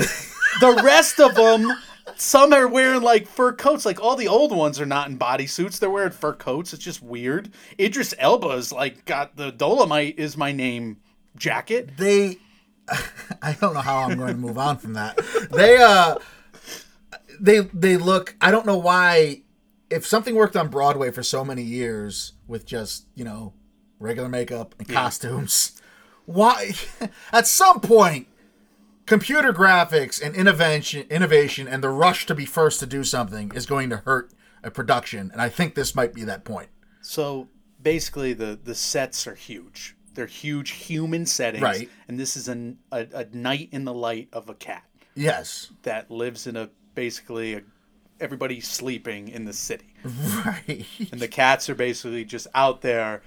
[0.60, 1.72] The rest of them,
[2.16, 3.86] some are wearing like fur coats.
[3.86, 5.78] Like all the old ones are not in bodysuits.
[5.78, 6.74] They're wearing fur coats.
[6.74, 7.52] It's just weird.
[7.80, 10.98] Idris Elba's like got the Dolemite is my name
[11.36, 11.98] jacket.
[11.98, 12.38] they
[13.42, 15.20] I don't know how I'm going to move on from that.
[15.52, 16.16] They uh
[17.40, 19.42] they they look I don't know why
[19.90, 23.54] if something worked on Broadway for so many years with just, you know,
[24.00, 25.82] regular makeup and costumes,
[26.26, 26.74] why
[27.32, 28.28] at some point
[29.06, 33.66] computer graphics and innovation innovation and the rush to be first to do something is
[33.66, 34.34] going to hurt
[34.64, 36.70] a production and I think this might be that point.
[37.02, 37.48] So
[37.82, 39.96] basically, the the sets are huge.
[40.14, 41.90] They're huge human settings, Right.
[42.08, 44.84] And this is an, a a night in the light of a cat
[45.16, 45.72] Yes.
[45.84, 47.62] that lives in a basically a,
[48.20, 49.94] everybody sleeping in the city,
[50.46, 50.86] Right.
[51.12, 53.22] and the cats are basically just out there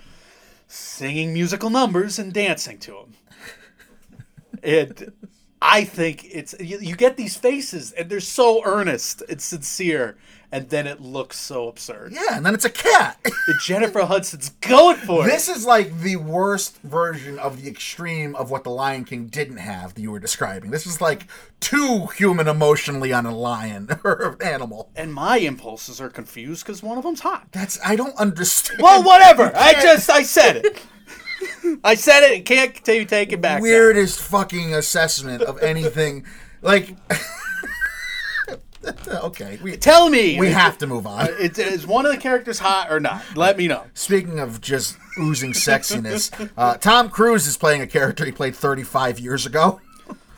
[0.67, 3.15] singing musical numbers and dancing to them.
[4.63, 5.13] And
[5.71, 10.17] I think it's you, you get these faces and they're so earnest and sincere,
[10.51, 12.13] and then it looks so absurd.
[12.13, 13.25] Yeah, and then it's a cat.
[13.63, 15.31] Jennifer Hudson's going for it.
[15.31, 19.59] This is like the worst version of the extreme of what the Lion King didn't
[19.59, 20.73] have that you were describing.
[20.73, 21.29] This is like
[21.61, 24.91] too human emotionally on a lion or an animal.
[24.97, 27.47] and my impulses are confused because one of them's hot.
[27.53, 28.83] That's I don't understand.
[28.83, 29.53] Well, whatever.
[29.55, 30.83] I just I said it.
[31.85, 33.59] I said it can't t- take it back.
[33.59, 33.63] now.
[33.63, 36.25] weirdest fucking assessment of anything.
[36.63, 36.95] Like,
[39.09, 40.39] okay, we Tell me.
[40.39, 41.29] we have to move on.
[41.39, 43.23] Is, is one of the characters hot or not?
[43.37, 43.85] Let me know.
[43.95, 49.19] Speaking of just oozing sexiness, uh, Tom Cruise is playing a character he played 35
[49.19, 49.81] years ago.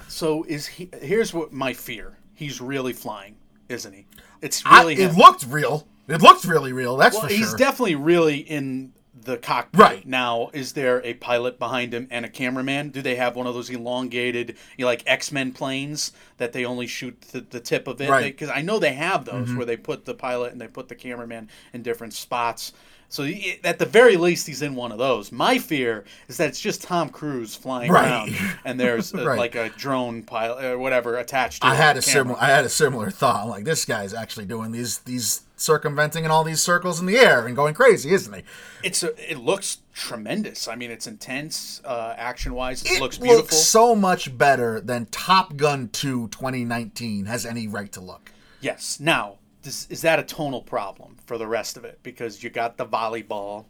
[0.09, 0.91] So is he?
[1.01, 2.19] Here's what my fear.
[2.35, 3.37] He's really flying,
[3.69, 4.07] isn't he?
[4.41, 5.87] It's I, really it looked real.
[6.09, 6.97] It looked really real.
[6.97, 8.93] That's well, for he's definitely really in
[9.25, 9.81] the cockpit.
[9.81, 10.07] Right.
[10.07, 12.91] Now, is there a pilot behind him and a cameraman?
[12.91, 16.65] Do they have one of those elongated, you know, like X Men planes that they
[16.65, 18.09] only shoot the, the tip of it?
[18.11, 18.21] Right.
[18.25, 18.29] Mm-hmm.
[18.33, 20.95] Because I know they have those where they put the pilot and they put the
[20.95, 22.73] cameraman in different spots.
[23.09, 23.29] So
[23.63, 25.31] at the very least, he's in one of those.
[25.31, 28.07] My fear is that it's just Tom Cruise flying Right.
[28.07, 29.39] around, and there's uh Right.
[29.39, 32.03] like a drone pilot or whatever attached to I it had a camera.
[32.03, 33.43] similar I had a similar thought.
[33.43, 37.17] I'm like, this guy's actually doing these these circumventing and all these circles in the
[37.17, 38.43] air and going crazy, isn't he?
[38.83, 40.69] It's a, it looks tremendous.
[40.69, 42.83] I mean, it's intense, uh, action wise.
[42.83, 43.43] It, It looks beautiful.
[43.43, 48.33] looks so much better than Top Gun 2 2019 has any right to look.
[48.61, 48.99] Yes.
[49.01, 52.01] Now, this, is that a tonal problem for the rest of it?
[52.03, 53.67] Because you got the volleyball.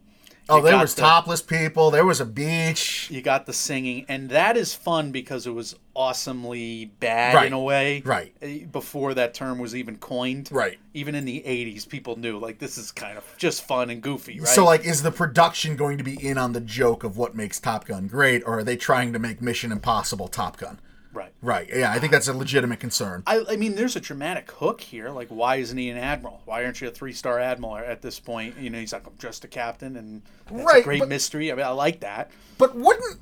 [0.48, 1.90] Oh, you there was the- topless people.
[1.90, 3.08] There was a beach.
[3.10, 7.46] You got the singing, and that is fun because it was awesomely bad Right.
[7.46, 8.02] in a way.
[8.04, 8.34] Right.
[8.42, 10.48] eh, Before that term was even coined.
[10.52, 10.78] Right.
[10.94, 14.40] Even in the '80s, people knew like this is kind of just fun and goofy,
[14.40, 14.48] right?
[14.48, 17.58] So, like, is the production going to be in on the joke of what makes
[17.60, 20.80] Top Gun great, or are they trying to make Mission Impossible Top Gun?
[21.12, 21.32] Right.
[21.42, 21.68] Right.
[21.72, 23.22] Yeah, I think that's a legitimate concern.
[23.26, 25.10] I, I mean, there's a dramatic hook here.
[25.10, 26.40] Like, why isn't he an admiral?
[26.44, 28.56] Why aren't you a three-star admiral at this point?
[28.58, 31.50] You know, he's like, I'm just a captain, and that's a Right, great but- mystery.
[31.52, 32.30] I mean, I like that.
[32.58, 33.18] But wouldn't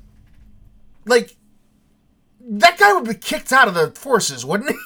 [1.05, 1.35] like
[2.39, 4.77] that guy would be kicked out of the forces, wouldn't he?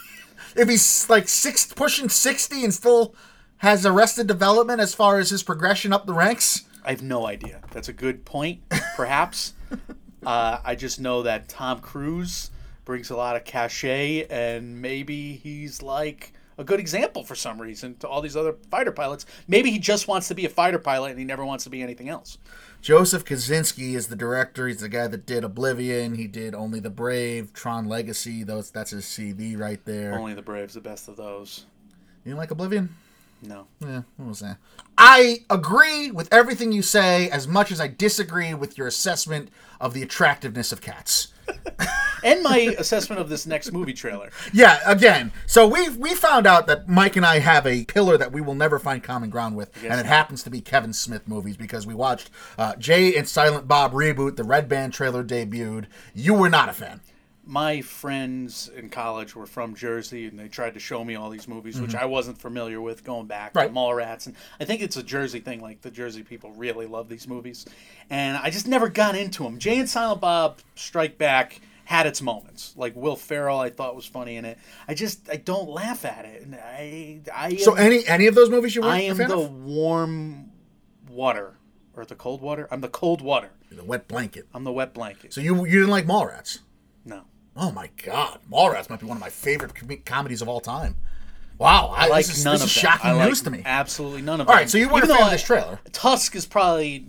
[0.61, 3.13] if he's like six pushing sixty and still
[3.57, 6.63] has arrested development as far as his progression up the ranks.
[6.83, 7.61] I have no idea.
[7.71, 8.61] That's a good point,
[8.95, 9.53] perhaps.
[10.25, 12.51] uh, I just know that Tom Cruise
[12.85, 17.95] brings a lot of cachet, and maybe he's like a good example for some reason
[17.97, 19.25] to all these other fighter pilots.
[19.47, 21.81] Maybe he just wants to be a fighter pilot and he never wants to be
[21.81, 22.37] anything else.
[22.81, 24.67] Joseph Kosinski is the director.
[24.67, 26.15] He's the guy that did Oblivion.
[26.15, 28.43] He did Only the Brave, Tron Legacy.
[28.43, 30.17] Those that's his CV right there.
[30.17, 31.65] Only the Brave's the best of those.
[32.23, 32.89] You didn't like Oblivion?
[33.41, 33.67] No.
[33.79, 34.57] Yeah, what was that?
[34.97, 39.49] I agree with everything you say as much as I disagree with your assessment
[39.81, 41.33] of the attractiveness of cats.
[42.23, 44.31] And my assessment of this next movie trailer.
[44.51, 45.31] Yeah, again.
[45.45, 48.55] So we we found out that Mike and I have a pillar that we will
[48.55, 51.93] never find common ground with, and it happens to be Kevin Smith movies because we
[51.93, 54.37] watched uh, Jay and Silent Bob reboot.
[54.37, 55.85] The Red Band trailer debuted.
[56.15, 57.01] You were not a fan.
[57.47, 61.47] My friends in college were from Jersey, and they tried to show me all these
[61.47, 63.57] movies, which I wasn't familiar with going back Mm-hmm.
[63.59, 63.67] Right.
[63.67, 65.61] to Mallrats, and I think it's a Jersey thing.
[65.61, 67.65] Like the Jersey people really love these movies,
[68.09, 69.59] and I just never got into them.
[69.59, 72.73] Jay and Silent Bob Strike Back had its moments.
[72.75, 74.57] Like Will Ferrell, I thought was funny in it.
[74.87, 78.33] I just I don't laugh at it, and I I So am, any any of
[78.35, 79.51] those movies you were I am the of?
[79.51, 80.51] warm
[81.09, 81.53] water
[81.95, 82.67] or the cold water.
[82.71, 83.51] I'm the cold water.
[83.71, 84.47] The Wet Blanket.
[84.53, 85.33] I'm the wet blanket.
[85.33, 86.59] So you you didn't like Mallrats?
[87.55, 90.95] Oh my God, Mallrats might be one of my favorite com- comedies of all time.
[91.57, 92.81] Wow, I, I like this is, none this of is them.
[92.81, 93.61] shocking I like news to me.
[93.65, 94.61] Absolutely none of All them.
[94.63, 95.79] right, so you weren't a Even fan though of this trailer.
[95.93, 97.05] Tusk is probably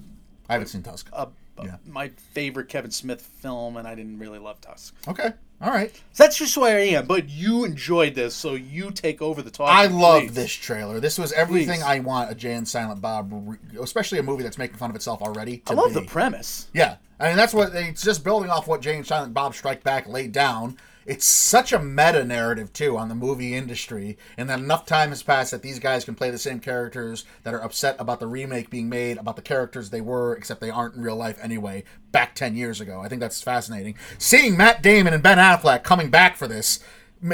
[0.48, 1.08] I haven't seen Tusk.
[1.12, 1.26] uh,
[1.64, 1.76] Yeah.
[1.84, 4.94] my favorite Kevin Smith film, and I didn't really love Tusk.
[5.08, 5.94] Okay, all right.
[6.12, 7.06] So that's just where I am.
[7.06, 9.68] But you enjoyed this, so you take over the talk.
[9.68, 10.34] I love please.
[10.34, 11.00] this trailer.
[11.00, 11.84] This was everything Please.
[11.84, 14.96] I want a Jay and Silent Bob, re- especially a movie that's making fun of
[14.96, 15.62] itself already.
[15.66, 16.00] I love be.
[16.00, 16.68] the premise.
[16.74, 19.82] Yeah, I mean that's what it's just building off what Jay and Silent Bob Strike
[19.82, 20.76] Back laid down.
[21.06, 25.22] It's such a meta narrative too on the movie industry, and that enough time has
[25.22, 28.70] passed that these guys can play the same characters that are upset about the remake
[28.70, 31.84] being made about the characters they were, except they aren't in real life anyway.
[32.10, 33.94] Back ten years ago, I think that's fascinating.
[34.18, 36.80] Seeing Matt Damon and Ben Affleck coming back for this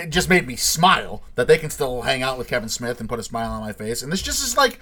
[0.09, 3.19] just made me smile that they can still hang out with Kevin Smith and put
[3.19, 4.03] a smile on my face.
[4.03, 4.79] And this just is like,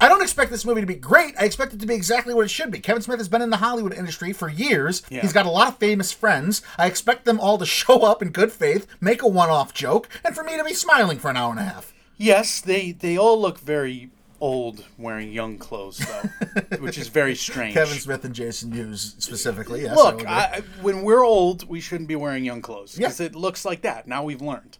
[0.00, 1.34] I don't expect this movie to be great.
[1.38, 2.80] I expect it to be exactly what it should be.
[2.80, 5.02] Kevin Smith has been in the Hollywood industry for years.
[5.10, 5.20] Yeah.
[5.20, 6.62] He's got a lot of famous friends.
[6.78, 10.34] I expect them all to show up in good faith, make a one-off joke, and
[10.34, 11.92] for me to be smiling for an hour and a half.
[12.16, 14.10] Yes, they they all look very
[14.42, 17.74] old wearing young clothes though, which is very strange.
[17.74, 19.82] Kevin Smith and Jason Mewes specifically.
[19.82, 23.26] Yes, Look, I, I- when we're old, we shouldn't be wearing young clothes because Yeah.
[23.26, 24.06] it looks like that.
[24.08, 24.78] Now we've learned.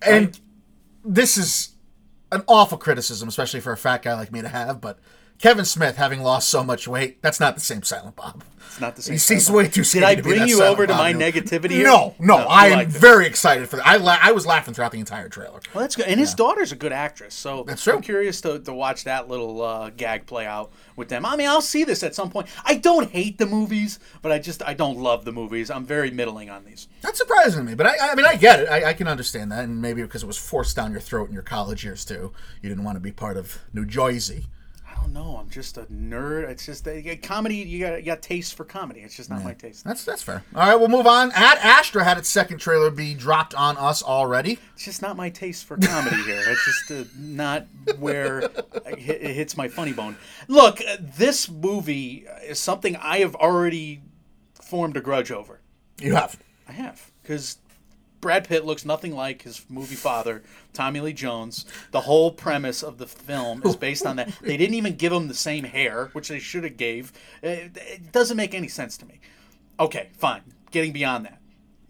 [0.00, 0.38] and
[1.04, 1.71] this is
[2.32, 4.98] an awful criticism, especially for a fat guy like me to have, but
[5.42, 8.44] Kevin Smith having lost so much weight, that's not the same Silent Bob.
[8.68, 9.14] It's not the same.
[9.14, 11.72] He's, he's Silent way too Did I to bring you over to my negativity?
[11.72, 11.84] here?
[11.84, 13.86] No, no, I am very excited for that.
[13.86, 15.60] I la- I was laughing throughout the entire trailer.
[15.74, 16.06] Well, that's good.
[16.06, 17.94] And his daughter's a good actress, so That's true.
[17.94, 21.26] I'm curious to, to watch that little uh, gag play out with them.
[21.26, 22.46] I mean, I'll see this at some point.
[22.64, 25.72] I don't hate the movies, but I just I don't love the movies.
[25.72, 26.86] I'm very middling on these.
[27.00, 28.68] That's surprising to me, but I, I mean, I get it.
[28.68, 31.34] I, I can understand that, and maybe because it was forced down your throat in
[31.34, 32.32] your college years too.
[32.62, 34.46] You didn't want to be part of New Jersey.
[35.02, 35.36] I don't know.
[35.36, 36.48] I'm just a nerd.
[36.48, 37.56] It's just a, comedy.
[37.56, 39.00] You got you got taste for comedy.
[39.00, 39.84] It's just not my taste.
[39.84, 40.44] That's that's fair.
[40.54, 41.32] All right, we'll move on.
[41.32, 44.60] Ad Astra had its second trailer be dropped on us already.
[44.74, 46.42] It's just not my taste for comedy here.
[46.46, 47.66] It's just uh, not
[47.98, 48.42] where
[48.86, 50.16] it hits my funny bone.
[50.46, 54.02] Look, uh, this movie is something I have already
[54.54, 55.58] formed a grudge over.
[56.00, 56.40] You have.
[56.68, 57.58] I have because
[58.22, 61.66] Brad Pitt looks nothing like his movie father, Tommy Lee Jones.
[61.90, 64.32] The whole premise of the film is based on that.
[64.40, 67.12] They didn't even give him the same hair, which they should have gave.
[67.42, 69.20] It, it doesn't make any sense to me.
[69.80, 70.42] Okay, fine.
[70.70, 71.40] Getting beyond that,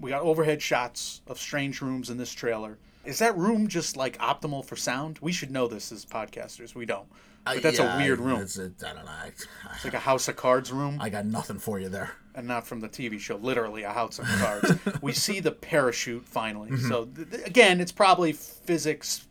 [0.01, 2.79] we got overhead shots of strange rooms in this trailer.
[3.05, 5.19] Is that room just like optimal for sound?
[5.21, 6.75] We should know this as podcasters.
[6.75, 7.09] We don't.
[7.45, 8.41] But that's Yeah, a weird room.
[8.41, 9.11] It's a, I don't know.
[9.11, 12.13] I, It's like a House of Cards room, I got nothing for you there.
[12.35, 13.37] and not from the TV show.
[13.37, 14.73] Literally, a House of Cards.
[15.03, 16.71] we see the parachute finally.
[16.71, 16.89] Mm-hmm.
[16.89, 19.27] So th- again, it's probably physics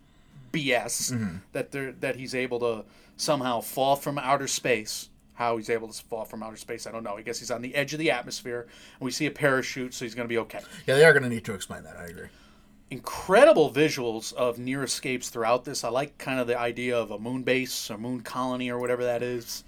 [0.51, 1.35] BS Mm-hmm.
[1.53, 2.83] that they're, that he's able to
[3.17, 5.07] somehow fall from outer space.
[5.35, 7.17] How he's able to fall from outer space, I don't know.
[7.17, 8.67] I guess he's on the edge of the atmosphere,
[8.99, 10.59] and we see a parachute, so he's going to be okay.
[10.85, 11.97] Yeah, they are going to need to explain that.
[11.97, 12.27] I agree.
[12.91, 15.83] Incredible visuals of near escapes throughout this.
[15.83, 19.03] I like kind of the idea of a moon base or moon colony or whatever
[19.05, 19.63] that is.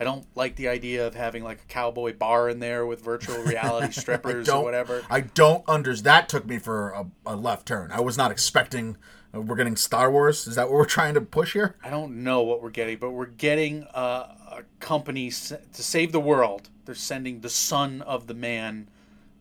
[0.00, 3.40] I don't like the idea of having like a cowboy bar in there with virtual
[3.42, 5.02] reality strippers or whatever.
[5.10, 7.92] I don't under that took me for a, a left turn.
[7.92, 8.96] I was not expecting.
[9.34, 10.46] uh, we're getting Star Wars.
[10.48, 11.76] Is that what we're trying to push here?
[11.84, 16.10] I don't know what we're getting, but we're getting uh, a company s- to save
[16.10, 16.70] the world.
[16.86, 18.88] They're sending the son of the man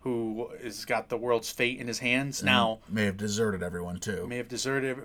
[0.02, 2.80] who has got the world's fate in his hands now.
[2.90, 4.28] May have deserted everyone too.
[4.28, 4.98] may have deserted.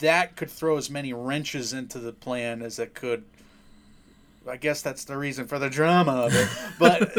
[0.00, 3.24] That could throw as many wrenches into the plan as it could.
[4.48, 6.48] I guess that's the reason for the drama of it.
[6.78, 7.16] But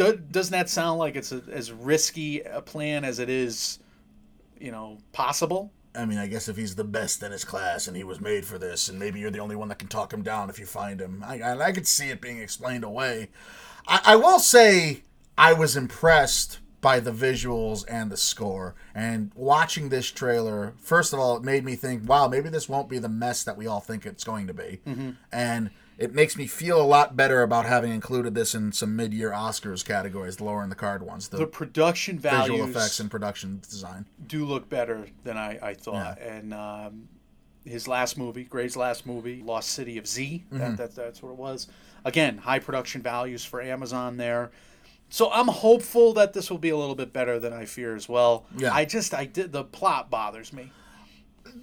[0.00, 3.80] uh, doesn't that sound like it's a, as risky a plan as it is,
[4.60, 5.72] you know, possible?
[5.96, 8.44] I mean, I guess if he's the best in his class and he was made
[8.44, 10.66] for this, and maybe you're the only one that can talk him down if you
[10.66, 13.30] find him, I, I, I could see it being explained away.
[13.86, 15.02] I, I will say
[15.36, 18.74] I was impressed by the visuals and the score.
[18.94, 22.88] And watching this trailer, first of all, it made me think, wow, maybe this won't
[22.90, 24.80] be the mess that we all think it's going to be.
[25.32, 29.30] And it makes me feel a lot better about having included this in some mid-year
[29.30, 33.10] Oscars categories, the lower in the card ones, the, The production values visual effects and
[33.10, 34.04] production design.
[34.26, 36.20] do look better than I, I thought.
[36.20, 37.08] And um,
[37.64, 40.58] his last movie, Gray's last movie, Lost City of Z, Mm-hmm.
[40.58, 41.68] that, that, that's what it was.
[42.04, 44.50] Again, high production values for Amazon there.
[45.14, 48.08] So I'm hopeful that this will be a little bit better than I fear as
[48.08, 48.46] well.
[48.58, 48.74] Yeah.
[48.74, 50.72] I just, I did, the plot bothers me.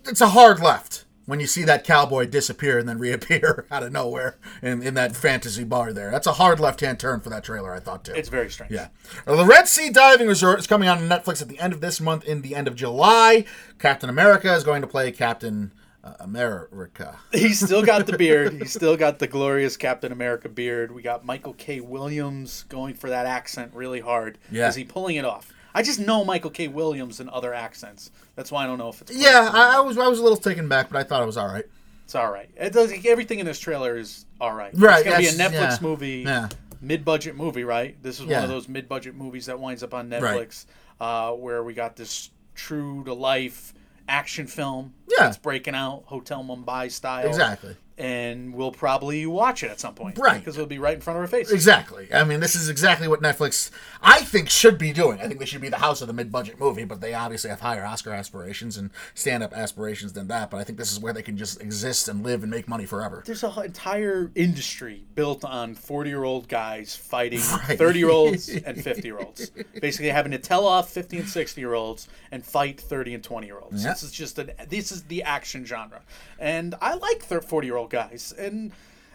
[0.05, 3.91] it's a hard left when you see that cowboy disappear and then reappear out of
[3.91, 6.11] nowhere in, in that fantasy bar there.
[6.11, 8.13] That's a hard left hand turn for that trailer, I thought too.
[8.13, 8.71] It's very strange.
[8.71, 8.87] yeah.
[9.25, 12.23] The Red Sea Diving Resort is coming on Netflix at the end of this month,
[12.23, 13.43] in the end of July.
[13.79, 15.73] Captain America is going to play Captain
[16.03, 17.17] uh, America.
[17.31, 18.53] He's still got the beard.
[18.53, 20.91] He's still got the glorious Captain America beard.
[20.91, 21.79] We got Michael K.
[21.79, 24.37] Williams going for that accent really hard.
[24.51, 24.67] Yeah.
[24.69, 25.51] Is he pulling it off?
[25.73, 26.67] I just know Michael K.
[26.67, 28.11] Williams in other accents.
[28.35, 30.37] That's why I don't know if it's Yeah, I, I was I was a little
[30.37, 31.65] taken back, but I thought it was all right.
[32.03, 32.49] It's all right.
[32.57, 34.71] It does everything in this trailer is all right.
[34.75, 36.49] Right, It's gonna be a Netflix yeah, movie, yeah.
[36.81, 37.95] mid-budget movie, right?
[38.03, 40.21] This is one of those mid-budget movies that winds up on Right.
[40.21, 40.65] Netflix,
[40.99, 43.73] uh, where we got this true to life
[44.11, 44.93] action film.
[45.09, 45.25] Yeah.
[45.25, 47.27] that's breaking out Hotel Mumbai style.
[47.27, 47.75] Exactly.
[48.01, 50.39] And we'll probably watch it at some point, Right.
[50.39, 51.51] Because it'll be right in front of our face.
[51.51, 52.07] Exactly.
[52.13, 53.69] I mean, this is exactly what Netflix,
[54.01, 55.19] I think, should be doing.
[55.21, 57.59] I think they should be the house of the mid-budget movie, but they obviously have
[57.61, 60.49] higher Oscar aspirations and stand-up aspirations than that.
[60.49, 62.85] But I think this is where they can just exist and live and make money
[62.85, 63.21] forever.
[63.25, 67.77] There's an entire industry built on 40 year old guys fighting Right.
[67.77, 69.51] 30 year olds and 50 year olds.
[69.79, 73.45] Basically, having to tell off 50 and 60 year olds and fight 30 and 20
[73.47, 73.83] year olds.
[73.83, 73.91] Yeah.
[73.91, 76.01] This is just an, this is the action genre.
[76.39, 78.33] And I like 40 year old guys.
[78.37, 78.71] And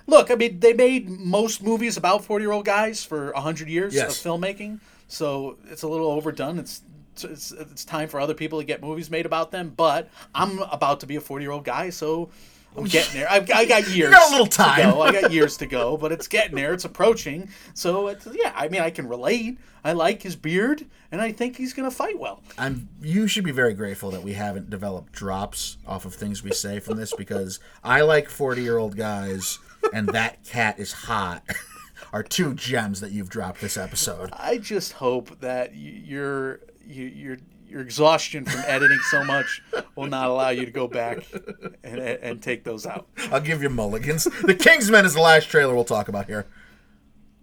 [0.06, 3.94] look, I mean, they made most movies about 40 year old guys for 100 years
[3.94, 4.24] Yes.
[4.24, 4.80] of filmmaking.
[5.08, 6.58] So it's a little overdone.
[6.58, 6.82] It's
[7.24, 11.00] it's, it's time for other people to get movies made about them, but I'm about
[11.00, 12.28] to be a 40 year old guy, so
[12.76, 13.30] I'm getting there.
[13.30, 14.10] I've, I got years.
[14.10, 14.90] got a little to time.
[14.90, 15.02] go.
[15.02, 16.72] I got years to go, but it's getting there.
[16.72, 17.48] It's approaching.
[17.74, 19.58] So it's, yeah, I mean, I can relate.
[19.84, 22.42] I like his beard, and I think he's gonna fight well.
[22.58, 22.88] I'm.
[23.00, 26.80] You should be very grateful that we haven't developed drops off of things we say
[26.80, 29.60] from this because I like forty-year-old guys,
[29.92, 31.44] and that cat is hot.
[32.12, 34.30] Are two gems that you've dropped this episode.
[34.32, 37.36] I just hope that you're you, your
[37.68, 39.62] your exhaustion from editing so much
[39.96, 41.26] will not allow you to go back
[41.84, 43.08] and, and take those out.
[43.30, 44.24] I'll give you mulligans.
[44.24, 46.46] The Kingsman is the last trailer we'll talk about here.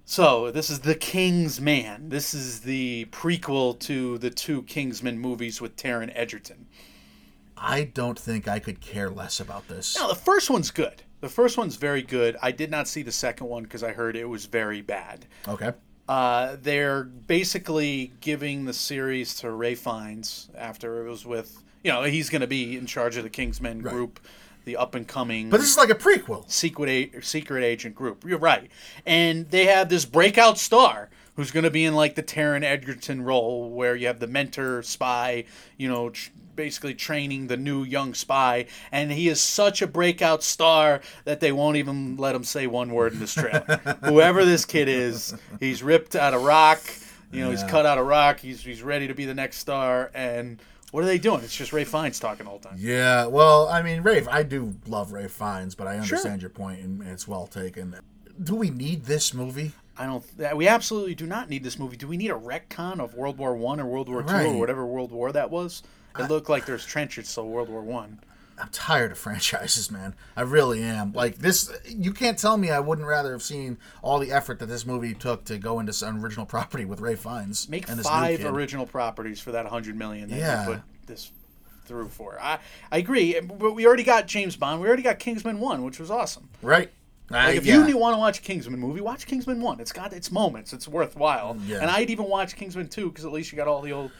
[0.05, 2.09] So this is the King's Man.
[2.09, 6.67] This is the prequel to the two Kingsman movies with Taron Egerton.
[7.55, 9.95] I don't think I could care less about this.
[9.97, 11.03] Now the first one's good.
[11.21, 12.35] The first one's very good.
[12.41, 15.25] I did not see the second one because I heard it was very bad.
[15.47, 15.71] Okay.
[16.07, 22.03] Uh, they're basically giving the series to Ray Fiennes after it was with you know
[22.03, 24.19] he's going to be in charge of the Kingsmen group,
[24.65, 25.49] the up and coming.
[25.49, 26.49] But this is like a prequel.
[26.51, 28.25] secret a- secret agent group.
[28.25, 28.69] You're right,
[29.05, 33.21] and they have this breakout star who's going to be in like the Taron Egerton
[33.23, 35.45] role, where you have the mentor spy,
[35.77, 40.43] you know, tr- basically training the new young spy, and he is such a breakout
[40.43, 43.61] star that they won't even let him say one word in this trailer.
[44.05, 46.81] Whoever this kid is, he's ripped out of rock.
[47.31, 48.39] You know, he's cut out of rock.
[48.39, 50.11] He's he's ready to be the next star.
[50.13, 50.59] And
[50.91, 51.41] what are they doing?
[51.43, 52.77] It's just Ray Fiennes talking all the time.
[52.79, 56.81] Yeah, well, I mean, Rafe, I do love Ray Fiennes, but I understand your point,
[56.81, 57.95] and it's well taken.
[58.43, 59.71] Do we need this movie?
[59.97, 60.55] I don't.
[60.55, 61.97] We absolutely do not need this movie.
[61.97, 64.45] Do we need a retcon of World War One or World War Two Right.
[64.47, 65.81] or whatever World War that was?
[66.19, 68.19] It looked like there's trenches, so World War One.
[68.59, 70.13] I'm tired of franchises, man.
[70.37, 71.11] I really am.
[71.13, 74.67] Like this, you can't tell me I wouldn't rather have seen all the effort that
[74.67, 77.67] this movie took to go into some original property with Ray Fiennes.
[77.67, 80.67] Make and this new five original properties for that hundred million that Yeah.
[80.67, 81.31] you put this
[81.85, 82.37] through for.
[82.39, 82.59] I
[82.91, 84.81] I agree, eh, but we already got James Bond.
[84.81, 86.47] We already got Kingsman One, which was awesome.
[86.61, 86.91] right?
[87.29, 87.87] Like if yeah.
[87.87, 89.79] you want to watch a Kingsman movie, watch Kingsman One.
[89.79, 90.73] It's got its moments.
[90.73, 91.57] It's worthwhile.
[91.65, 91.79] Yeah.
[91.79, 94.11] And I'd even watch Kingsman Two because at least you got all the old.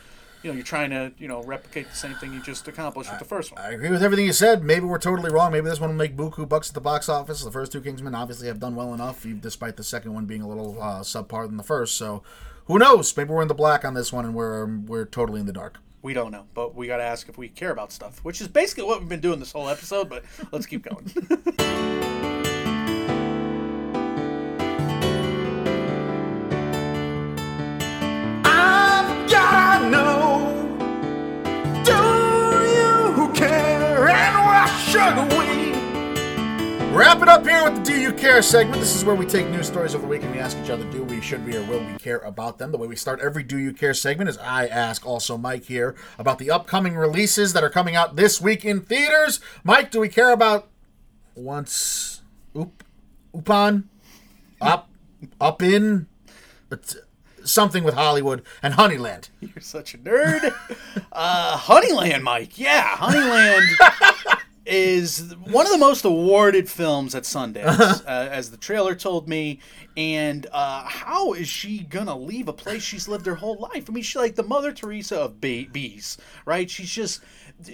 [0.44, 3.20] You know, you're trying to you know replicate the same thing you just accomplished with
[3.20, 3.62] the first one.
[3.62, 4.62] I agree with everything you said.
[4.62, 5.54] Maybe we're totally wrong.
[5.54, 7.44] Maybe this one will make buku bucks at the box office.
[7.44, 10.48] The first two Kingsmen obviously have done well enough, despite the second one being a
[10.48, 11.96] little uh, subpar than the first.
[11.96, 12.24] So,
[12.66, 13.16] who knows?
[13.16, 15.80] Maybe we're in the black on this one, and we're we're totally in the dark.
[16.02, 18.50] We don't know, but we got to ask if we care about stuff, which is
[18.50, 20.10] basically what we've been doing this whole episode.
[20.10, 21.10] But let's keep going.
[34.94, 35.00] we?
[36.96, 38.80] Wrap it up here with the Do You Care segment.
[38.80, 40.84] This is where we take news stories of the week and we ask each other,
[40.92, 42.72] do we, should we, or will we care about them?
[42.72, 45.96] The way we start every Do You Care segment is I ask also Mike here
[46.20, 49.40] about the upcoming releases that are coming out this week in theaters.
[49.64, 50.70] Mike, do we care about
[51.34, 52.22] once
[52.56, 52.84] oop
[53.34, 53.90] upon
[54.62, 54.90] up
[55.42, 56.06] up in
[56.70, 56.96] but
[57.44, 59.30] something with Hollywood and Honeyland?
[59.42, 60.54] You're such a nerd.
[61.16, 62.58] Uh, Honeyland, Mike.
[62.58, 68.96] Yeah, Honeyland is one of the most awarded films at Sundance, uh, as the trailer
[68.96, 69.60] told me.
[69.96, 73.90] And uh, how is she gonna leave a place she's lived her whole life?
[73.90, 76.70] I mean, she's like the Mother Teresa of bee- bees, right?
[76.70, 77.22] She's just.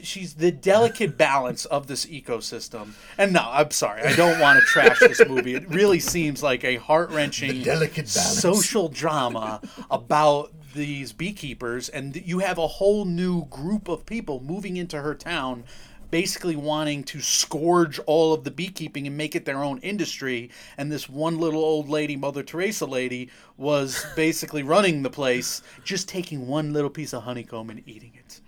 [0.03, 2.89] She's the delicate balance of this ecosystem.
[3.17, 4.01] And no, I'm sorry.
[4.03, 5.55] I don't want to trash this movie.
[5.55, 8.39] It really seems like a heart wrenching, delicate balance.
[8.39, 14.77] social drama about these beekeepers, and you have a whole new group of people moving
[14.77, 15.63] into her town,
[16.11, 20.49] basically wanting to scourge all of the beekeeping and make it their own industry.
[20.77, 26.07] And this one little old lady, Mother Teresa lady, was basically running the place, just
[26.07, 28.41] taking one little piece of honeycomb and eating it,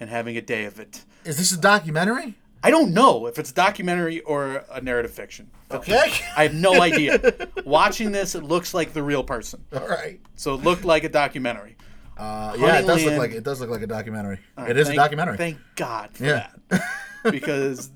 [0.00, 1.04] and having a day of it.
[1.24, 2.34] Is this a documentary?
[2.62, 5.48] I don't know if it's a documentary or a narrative fiction.
[5.70, 6.10] Okay.
[6.36, 7.48] I have no idea.
[7.64, 9.64] Watching this, it looks like the real person.
[9.72, 10.20] All right.
[10.34, 11.76] So it looked like a documentary.
[12.18, 14.40] Uh, yeah, it does look like it does look like a documentary.
[14.58, 15.36] it is Thank- a documentary.
[15.36, 16.48] Thank God for Yeah.
[16.70, 16.82] that.
[17.30, 17.90] Because,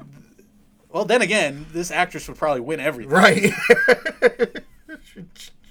[0.91, 3.13] well, then again, this actress would probably win everything.
[3.13, 3.53] Right.
[5.05, 5.25] She-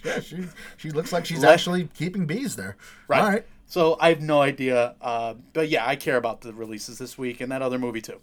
[0.03, 0.43] yeah, she
[0.77, 2.75] she looks like she's Let- actually keeping bees there.
[3.07, 3.21] Right.
[3.21, 3.45] All right.
[3.67, 4.95] So I have no idea.
[4.99, 8.19] Uh, but yeah, I care about the releases this week and that other movie too.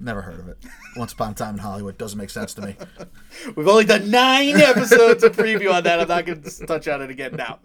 [0.00, 0.58] Never heard of it.
[0.96, 2.76] Once upon a time in Hollywood doesn't make sense to me.
[3.56, 6.00] We've only done nine episodes of preview on that.
[6.00, 7.58] I'm not going to touch on it again now.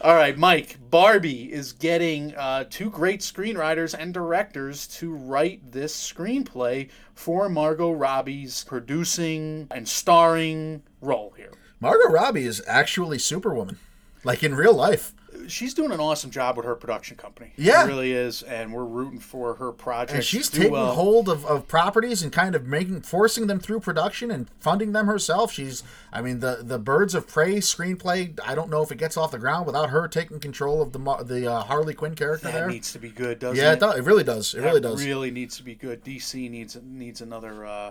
[0.00, 0.78] All right, Mike.
[0.90, 7.92] Barbie is getting uh, two great screenwriters and directors to write this screenplay for Margot
[7.92, 11.52] Robbie's producing and starring role here.
[11.80, 13.78] Margot Robbie is actually Superwoman,
[14.22, 15.14] like in real life.
[15.48, 17.52] She's doing an awesome job with her production company.
[17.56, 17.82] Yeah.
[17.84, 20.14] she really is, and we're rooting for her project.
[20.16, 20.92] And she's taking well.
[20.94, 25.06] hold of, of properties and kind of making forcing them through production and funding them
[25.06, 25.50] herself.
[25.52, 29.16] She's I mean the the Birds of Prey screenplay, I don't know if it gets
[29.16, 32.52] off the ground without her taking control of the the uh, Harley Quinn character That
[32.54, 32.68] there.
[32.68, 33.74] needs to be good, doesn't yeah, it?
[33.74, 34.54] it, does, it really does.
[34.54, 35.04] It That really does.
[35.04, 36.04] Really needs to be good.
[36.04, 37.64] DC needs needs another.
[37.66, 37.90] Uh,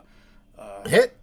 [0.85, 1.17] Hit.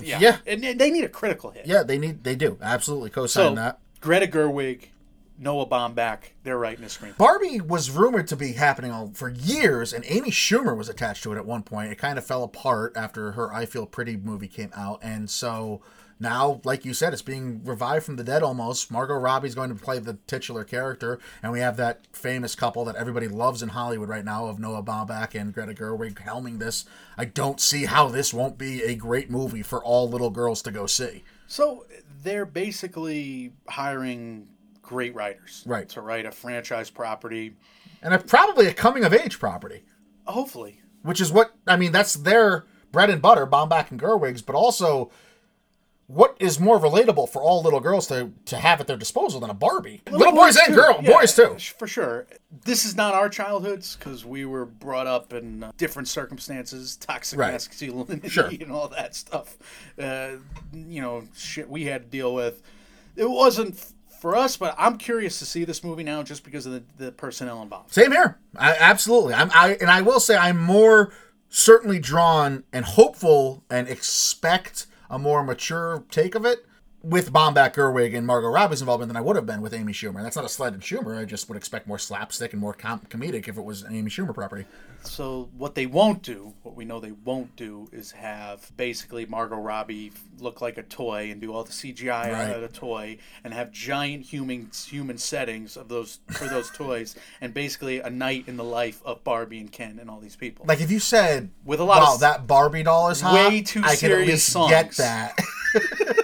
[0.00, 0.36] yeah, Yeah.
[0.46, 1.66] and and they need a critical hit.
[1.66, 2.58] Yeah, they need they do.
[2.60, 3.78] Absolutely co-sign So that.
[4.00, 4.88] Greta Gerwig,
[5.36, 7.16] Noah Baumbach, they're writing a screenplay.
[7.16, 11.32] Barbie was rumored to be happening all, for years, and Amy Schumer was attached to
[11.32, 11.90] it at one point.
[11.90, 15.82] It kind of fell apart after her "I Feel Pretty" movie came out, and so
[16.20, 18.90] now, like you said, it's being revived from the dead almost.
[18.90, 22.94] Margot Robbie's going to play the titular character, and we have that famous couple that
[22.94, 26.84] everybody loves in Hollywood right now of Noah Baumbach and Greta Gerwig helming this.
[27.18, 30.70] I don't see how this won't be a great movie for all little girls to
[30.70, 31.24] go see.
[31.48, 31.84] So
[32.22, 34.48] they're basically hiring
[34.84, 35.88] great writers, Right.
[35.90, 37.56] to write a franchise property.
[38.02, 39.82] And a, probably a coming of age property.
[40.26, 41.92] Hopefully, which is what I mean.
[41.92, 45.10] That's their bread and butter, Baumbach and Gerwig's, but also
[46.06, 49.48] what is more relatable for all little girls to, to have at their disposal than
[49.48, 50.02] a Barbie?
[50.10, 50.74] Little, boys, and too.
[50.74, 51.56] girls, Yeah, boys too.
[51.78, 52.26] For sure.
[52.64, 57.38] This is not our childhoods because we were brought up in uh, different circumstances, toxic
[57.38, 57.52] Right.
[57.52, 58.46] masculinity Sure.
[58.60, 59.56] and all that stuff.
[59.98, 60.32] Uh,
[60.74, 62.62] you know, shit we had to deal with.
[63.16, 63.82] It wasn't
[64.24, 67.12] for us, but I'm curious to see this movie now just because of the, the
[67.12, 67.92] personnel involved.
[67.92, 68.38] Same here.
[68.56, 69.34] I, absolutely.
[69.34, 71.12] I'm, I and I will say I'm more
[71.50, 76.64] certainly drawn and hopeful and expect a more mature take of it
[77.02, 80.16] with Baumbach Gerwig and Margot Robbie's involvement than I would have been with Amy Schumer.
[80.16, 81.18] And that's not a slight at Schumer.
[81.18, 84.10] I just would expect more slapstick and more com- comedic if it was an Amy
[84.10, 84.64] Schumer property.
[85.06, 89.56] So what they won't do, what we know they won't do, is have basically Margot
[89.56, 92.32] Robbie look like a toy and do all the CGI Right.
[92.50, 97.14] out of the toy, and have giant human human settings of those for those toys,
[97.40, 100.64] and basically a night in the life of Barbie and Ken and all these people.
[100.66, 103.60] Like if you said, With a lot wow, of- that Barbie doll is hot," Way
[103.62, 104.70] too I could at least songs.
[104.70, 105.38] get that.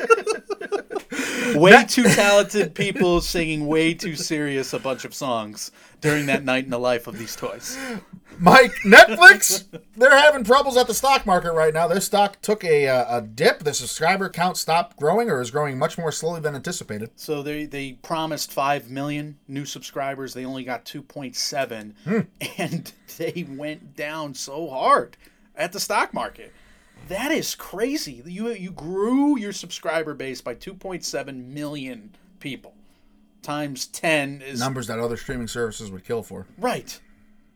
[1.54, 5.70] way too talented people singing way too serious a bunch of songs
[6.00, 7.78] during that night in the life of these toys.
[8.38, 11.86] Mike, Netflix, they're having troubles at the stock market right now.
[11.86, 13.60] Their stock took a, uh, a dip.
[13.60, 17.10] The subscriber count stopped growing or is growing much more slowly than anticipated.
[17.16, 20.32] So they they promised five million new subscribers.
[20.32, 21.94] They only got two point seven,
[22.58, 25.18] and they went down so hard
[25.54, 26.54] at the stock market.
[27.10, 28.22] That is crazy.
[28.24, 32.72] You you grew your subscriber base by two point seven million people.
[33.42, 36.46] Times ten is Numbers that other streaming services would kill for.
[36.56, 37.00] right.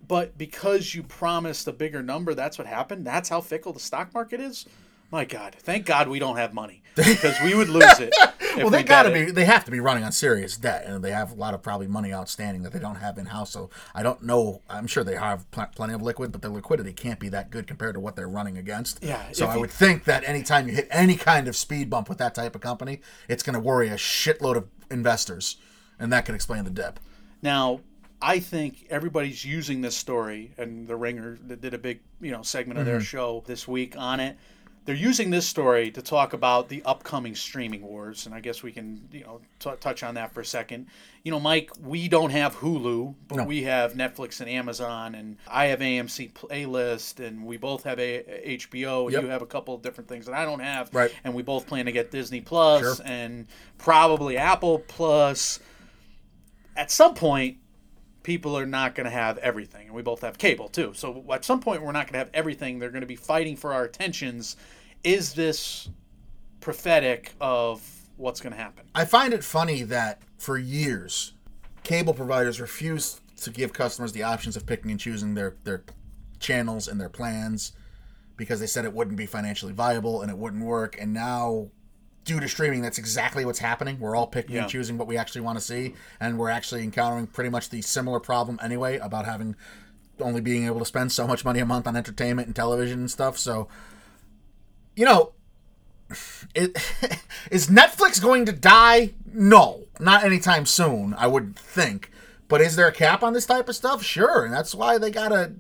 [0.09, 3.07] But because you promised a bigger number, that's what happened.
[3.07, 4.67] That's how fickle the stock market is.
[5.15, 8.13] My God, thank God we don't have money because we would lose it.
[8.57, 9.27] Well, they we gotta bet it.
[9.27, 9.31] be.
[9.31, 11.87] They have to be running on serious debt, and they have a lot of probably
[11.87, 13.51] money outstanding that they don't have in house.
[13.51, 14.61] So I don't know.
[14.69, 17.69] I'm sure they have pl- plenty of liquid, but their liquidity can't be that good
[17.69, 19.05] compared to what they're running against.
[19.05, 22.09] Yeah, So I you- would think that anytime you hit any kind of speed bump
[22.09, 25.59] with that type of company, it's going to worry a shitload of investors,
[26.01, 26.99] and that could explain the dip.
[27.41, 27.83] Now,
[28.21, 32.43] I think everybody's using this story, and the Ringer that did a big, you know,
[32.43, 33.05] segment of their mm-hmm.
[33.05, 34.37] show this week on it.
[34.87, 38.71] They're using this story to talk about the upcoming streaming wars, and I guess we
[38.71, 40.89] can, you know, t- touch on that for a second.
[41.23, 43.45] You know, Mike, we don't have Hulu, but No.
[43.45, 48.43] we have Netflix and Amazon, and I have AMC Playlist, and we both have a-
[48.45, 49.23] HBO, and Yep.
[49.23, 51.11] you have a couple of different things that I don't have, Right.
[51.25, 53.07] And we both plan to get Disney Plus Sure.
[53.07, 53.47] and
[53.79, 55.61] probably Apple Plus.
[56.77, 57.57] At some point,
[58.25, 59.87] people are not going to have everything.
[59.87, 60.93] And we both have cable too.
[60.95, 62.81] So at some point, we're not going to have everything.
[62.81, 64.57] They're going to be fighting for our attentions.
[65.05, 65.89] Is this
[66.61, 68.87] prophetic of what's going to happen?
[68.95, 71.35] I find it funny that for years,
[71.85, 75.85] cable providers refused to give customers the options of picking and choosing their, their
[76.41, 77.73] channels and their plans
[78.37, 80.97] because they said it wouldn't be financially viable and it wouldn't work.
[80.99, 81.69] And now,
[82.25, 83.99] due to streaming, that's exactly what's happening.
[84.01, 84.63] We're all picking Yeah.
[84.63, 87.83] and choosing what we actually want to see, and we're actually encountering pretty much the
[87.83, 89.57] similar problem anyway about having
[90.21, 93.11] only being able to spend so much money a month on entertainment and television and
[93.11, 93.37] stuff.
[93.37, 93.69] So,
[94.97, 95.33] you know,
[96.55, 96.77] it,
[97.51, 99.11] is Netflix going to die?
[99.33, 101.15] No, not anytime soon.
[101.19, 102.11] I would think.
[102.47, 104.03] But is there a cap on this type of stuff?
[104.03, 105.53] Sure, and that's why they gotta.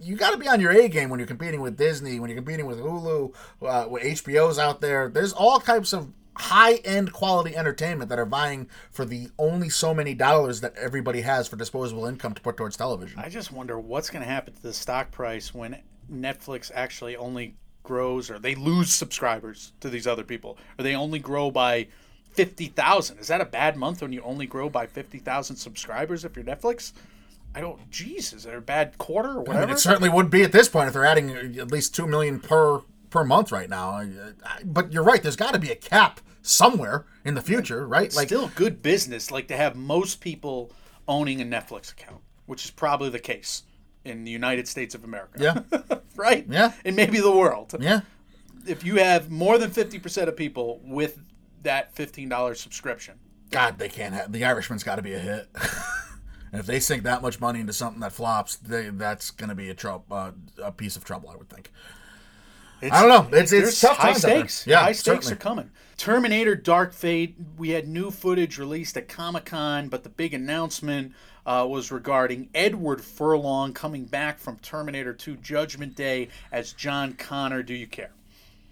[0.00, 2.66] You gotta be on your A game when you're competing with Disney, when you're competing
[2.66, 5.08] with Hulu, uh, with HBO's out there.
[5.08, 9.92] There's all types of high end quality entertainment that are vying for the only so
[9.92, 13.18] many dollars that everybody has for disposable income to put towards television.
[13.18, 15.78] I just wonder what's going to happen to the stock price when
[16.10, 21.18] Netflix actually only grows or they lose subscribers to these other people or they only
[21.18, 21.88] grow by
[22.32, 23.18] 50,000.
[23.18, 26.92] Is that a bad month when you only grow by 50,000 subscribers if you're Netflix?
[27.54, 30.42] I don't, jeez, is there a bad quarter or I mean, it certainly would be
[30.42, 34.04] at this point if they're adding at least two million per per month right now.
[34.64, 35.22] But you're right.
[35.22, 38.14] There's got to be a cap somewhere in the future, right?
[38.14, 40.70] Like, Still good business, like to have most people
[41.08, 43.64] owning a Netflix account, which is probably the case
[44.04, 45.38] in the United States of America.
[45.38, 46.46] yeah, right?
[46.48, 46.72] Yeah.
[46.84, 47.74] And maybe the world.
[47.80, 48.00] yeah.
[48.66, 51.18] If you have more than 50% of people with
[51.62, 53.18] that $15 subscription,
[53.50, 55.48] God, they can't have the Irishman's got to be a hit.
[56.52, 59.54] and if they sink that much money into something that flops, they, that's going to
[59.54, 60.32] be a trouble, uh,
[60.62, 61.70] a piece of trouble, I would think.
[62.80, 63.28] it's, I don't know.
[63.36, 64.66] It's- it's there's tough high times stakes.
[64.66, 65.32] Yeah, high stakes certainly.
[65.34, 65.70] are coming.
[65.96, 71.12] Terminator Dark Fate, we had new footage released at Comic Con, but the big announcement
[71.44, 77.62] uh, was regarding Edward Furlong coming back from Terminator 2 Judgment Day as John Connor.
[77.62, 78.12] Do you care?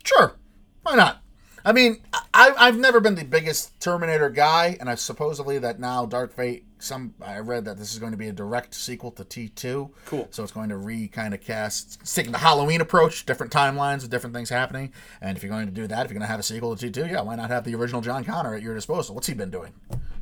[0.04, 0.36] Sure,
[0.82, 1.20] why not?
[1.64, 1.98] I mean,
[2.32, 6.64] I, I've never been the biggest Terminator guy, and I supposedly that now Dark Fate
[6.80, 9.90] some I read that this is going to be a direct sequel to T2.
[10.06, 10.28] Cool.
[10.30, 14.10] So it's going to re kind of cast, taking the Halloween approach, different timelines with
[14.10, 14.92] different things happening.
[15.20, 16.90] And if you're going to do that, if you're going to have a sequel to
[16.90, 19.14] T2, yeah, why not have the original John Connor at your disposal?
[19.14, 19.72] What's he been doing?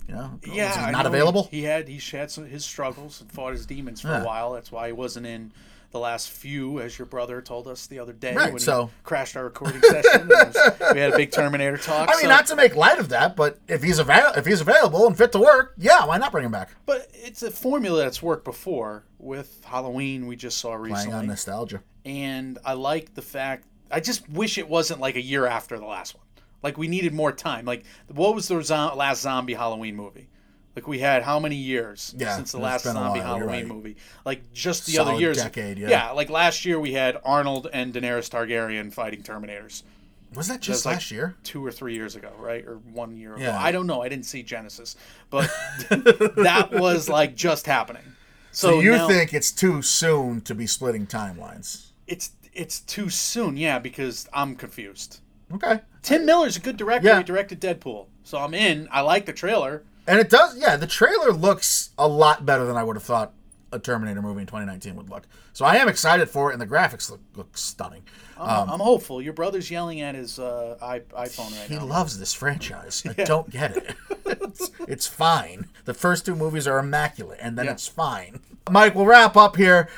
[0.09, 1.49] You know, Yeah, is he not available.
[1.51, 4.23] He, he had he had some, his struggles and fought his demons for Yeah.
[4.23, 4.53] a while.
[4.53, 5.53] That's why he wasn't in
[5.91, 8.93] the last few, as your brother told us the other day Right, when so- he
[9.05, 10.29] crashed our recording session.
[10.29, 10.57] Was-
[10.93, 12.09] we had a big Terminator talk.
[12.09, 14.61] I mean, so- not to make light of that, but if he's avail- if he's
[14.61, 16.71] available and fit to work, yeah, why not bring him back?
[16.87, 20.27] but it's a formula that's worked before with Halloween.
[20.27, 21.83] We just saw recently Playing on nostalgia.
[22.05, 23.65] and I like the fact.
[23.91, 26.25] I just wish it wasn't like a year after the last one.
[26.63, 27.65] Like we needed more time.
[27.65, 30.29] Like what was the zo- last zombie Halloween movie?
[30.77, 33.67] Like we had how many years Yeah, since the last zombie while, Halloween right.
[33.67, 33.97] movie?
[34.27, 35.39] Like just the Solid other years.
[35.39, 36.11] decade, yeah.
[36.11, 39.83] like last year we had Arnold and Daenerys Targaryen fighting Terminators.
[40.35, 41.35] Was that was just like last year?
[41.45, 43.43] two or three years ago, right, or one year ago.
[43.43, 43.59] Yeah.
[43.59, 44.03] I don't know.
[44.03, 44.97] I didn't see Genisys,
[45.31, 45.49] but
[45.89, 48.03] that was like just happening.
[48.53, 51.87] So, So you now- think it's too soon to be splitting timelines?
[52.07, 53.57] it's it's too soon?
[53.57, 55.21] Yeah, because I'm confused.
[55.53, 55.81] Okay.
[56.03, 57.09] Tim Miller's a good director.
[57.09, 57.19] Yeah.
[57.19, 58.89] He directed Deadpool, so I'm in.
[58.91, 59.83] I like the trailer.
[60.07, 60.77] And it does, yeah.
[60.77, 63.33] The trailer looks a lot better than I would have thought
[63.73, 65.25] a Terminator movie in 2019 would look.
[65.53, 68.03] So I am excited for it, and the graphics look, look stunning.
[68.39, 69.21] I'm, I'm hopeful.
[69.21, 71.81] Your brother's yelling at his uh, iPhone right He now.
[71.81, 73.03] He loves this franchise.
[73.07, 73.97] I don't get it.
[74.27, 75.67] it's, it's fine.
[75.85, 77.73] The first two movies are immaculate, and then Yeah.
[77.73, 78.41] it's fine.
[78.71, 79.89] Mike, we'll wrap up here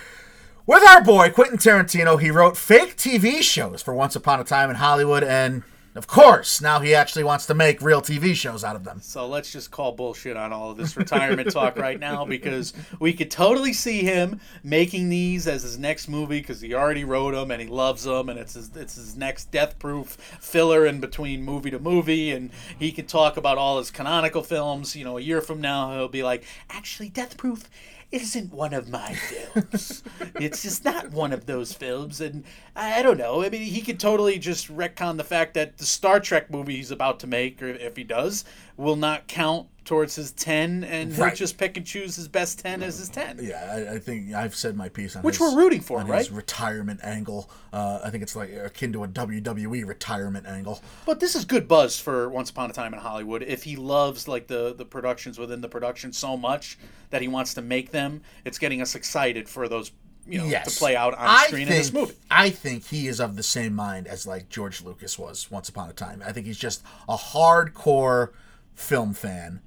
[0.67, 2.21] with our boy Quentin Tarantino.
[2.21, 5.63] He wrote fake TV shows for Once Upon a Time in Hollywood, and
[5.95, 9.01] of course, now he actually wants to make real TV shows out of them.
[9.01, 13.13] So let's just call bullshit on all of this retirement talk right now because we
[13.13, 17.51] could totally see him making these as his next movie because he already wrote them
[17.51, 20.11] and he loves them and it's his, it's his next death proof
[20.41, 24.95] filler in between movie to movie and he could talk about all his canonical films.
[24.95, 27.69] You know, a year from now he'll be like, actually, Death Proof
[28.11, 30.03] isn't one of my films.
[30.37, 32.45] it's just not one of those films, and
[32.75, 33.43] I I don't know.
[33.43, 36.91] I mean, he could totally just retcon the fact that the Star Trek movie he's
[36.91, 38.45] about to make, or if he does,
[38.79, 41.35] will not count towards his ten, and he'll Right.
[41.35, 43.39] just pick and choose his best ten as his ten.
[43.43, 46.19] Yeah, I, I think I've said my piece on Which his- we're rooting for, right?
[46.19, 47.51] His retirement angle.
[47.73, 50.83] Uh, I think it's like akin to a WWE retirement angle.
[51.07, 53.43] But this is good buzz for Once Upon a Time in Hollywood.
[53.43, 56.79] If he loves like the the productions within the production so much
[57.11, 59.91] that he wants to make them, it's getting us excited for those
[60.27, 60.75] you know yes.
[60.75, 62.15] to play out on screen think, in this movie.
[62.31, 65.89] I think he is of the same mind as like George Lucas was once upon
[65.89, 66.23] a time.
[66.25, 68.31] I think he's just a hardcore
[68.79, 69.61] film fan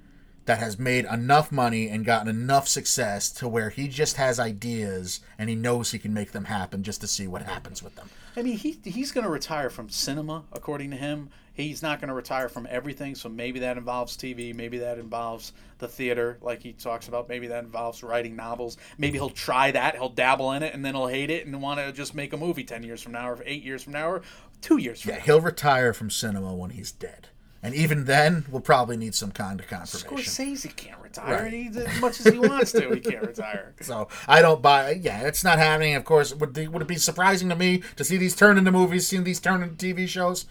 [0.44, 5.20] that has made enough money and gotten enough success to where he just has ideas
[5.38, 8.08] and he knows he can make them happen just to see what happens with them.
[8.36, 11.30] I mean, he he's going to retire from cinema, according to him.
[11.54, 15.52] He's not going to retire from everything, so maybe that involves TV, maybe that involves
[15.78, 17.28] the theater, like he talks about.
[17.28, 18.78] Maybe that involves writing novels.
[18.96, 21.78] Maybe he'll try that, he'll dabble in it, and then he'll hate it and want
[21.78, 24.22] to just make a movie ten years from now, or eight years from now, or
[24.62, 25.20] two years from Yeah, now.
[25.20, 27.28] Yeah, he'll retire from cinema when he's dead.
[27.64, 30.08] And even then, we'll probably need some kind of confirmation.
[30.18, 31.44] Scorsese can't retire.
[31.44, 31.52] Right.
[31.52, 33.74] He, as much as he wants to, he can't retire.
[33.82, 34.92] So I don't buy.
[34.92, 35.94] Yeah, it's not happening.
[35.94, 38.72] Of course, would the, would it be surprising to me to see these turn into
[38.72, 40.46] movies, seeing these turn into TV shows?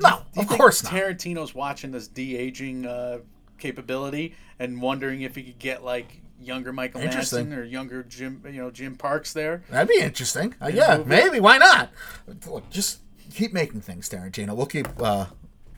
[0.00, 0.92] No, of course not.
[0.92, 3.18] Tarantino's watching this de aging uh,
[3.58, 8.60] capability and wondering if he could get like younger Michael Madsen or younger Jim, you
[8.60, 9.62] know, Jim Parks there.
[9.70, 10.54] That'd be interesting.
[10.60, 11.40] Uh, yeah, maybe.
[11.40, 11.90] Why not?
[12.46, 13.00] Look, just
[13.32, 14.54] keep making things, Tarantino.
[14.54, 14.88] We'll keep.
[15.00, 15.26] Uh,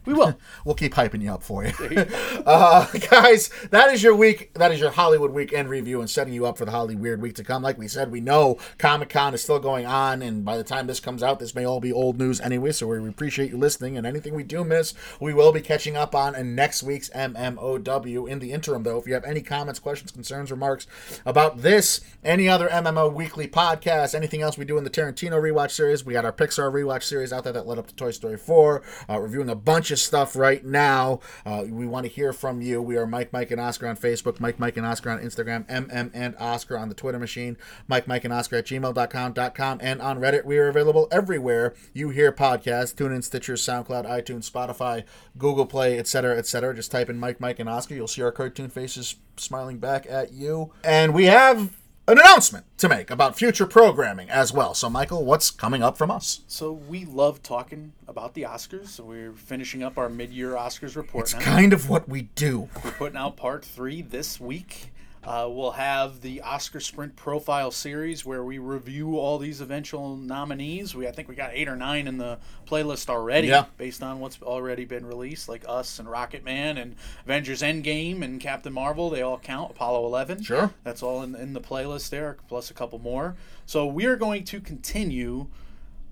[0.08, 0.38] We will.
[0.64, 1.72] We'll keep hyping you up for you.
[2.46, 4.52] uh, guys, that is your week.
[4.54, 7.36] That is your Hollywood weekend review and setting you up for the Holly Weird week
[7.36, 7.62] to come.
[7.62, 10.86] Like we said, we know Comic Con is still going on, and by the time
[10.86, 12.72] this comes out, this may all be old news anyway.
[12.72, 16.14] So we appreciate you listening, and anything we do miss, we will be catching up
[16.14, 18.28] on in next week's MMOW.
[18.28, 20.86] In the interim, though, if you have any comments, questions, concerns, remarks
[21.24, 25.70] about this, any other MMO weekly podcast, anything else we do in the Tarantino rewatch
[25.70, 28.36] series, we got our Pixar rewatch series out there that led up to Toy Story
[28.36, 31.20] 4, uh, reviewing a bunch of stuff right now.
[31.44, 32.80] Uh, we want to hear from you.
[32.82, 36.10] We are Mike, Mike, and Oscar on Facebook, Mike, Mike, and Oscar on Instagram, MM
[36.14, 40.20] and Oscar on the Twitter machine, Mike, Mike, and Oscar at gmail.com, .com, and on
[40.20, 40.44] Reddit.
[40.44, 45.04] We are available everywhere you hear podcasts, Tune in, Stitcher, SoundCloud, iTunes, Spotify,
[45.36, 46.74] Google Play, etc., etc.
[46.74, 47.94] Just type in Mike, Mike, and Oscar.
[47.94, 50.72] You'll see our cartoon faces smiling back at you.
[50.84, 51.76] And we have
[52.08, 54.72] an announcement to make about future programming as well.
[54.74, 56.40] So, Michael, what's coming up from us?
[56.46, 58.88] So we love talking about the Oscars.
[58.88, 61.40] So we're finishing up our mid-year Oscars report It's now.
[61.40, 62.68] kind of what we do.
[62.82, 64.90] We're putting out part three this week.
[65.24, 70.94] Uh, we'll have the Oscar Sprint Profile Series where we review all these eventual nominees.
[70.94, 73.66] We I think we got eight or nine in the playlist already, Yeah.
[73.76, 78.40] based on what's already been released, like Us and Rocket Man and Avengers Endgame and
[78.40, 79.10] Captain Marvel.
[79.10, 79.72] They all count.
[79.72, 80.42] Apollo 11.
[80.42, 80.70] Sure.
[80.84, 83.34] That's all in, in the playlist there, plus a couple more.
[83.66, 85.48] So we are going to continue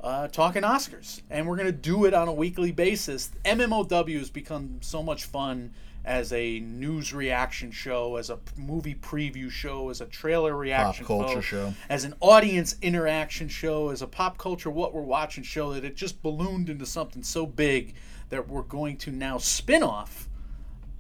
[0.01, 3.31] uh, talking Oscars, and we're going to do it on a weekly basis.
[3.45, 5.73] MMOW has become so much fun
[6.07, 11.27] as a news reaction show, as a movie preview show, as a trailer reaction pop
[11.27, 11.75] culture show.
[11.89, 15.97] as an audience interaction show, as a pop culture what we're watching show that it
[15.97, 17.95] just ballooned into something so big
[18.29, 20.29] that we're going to now spin off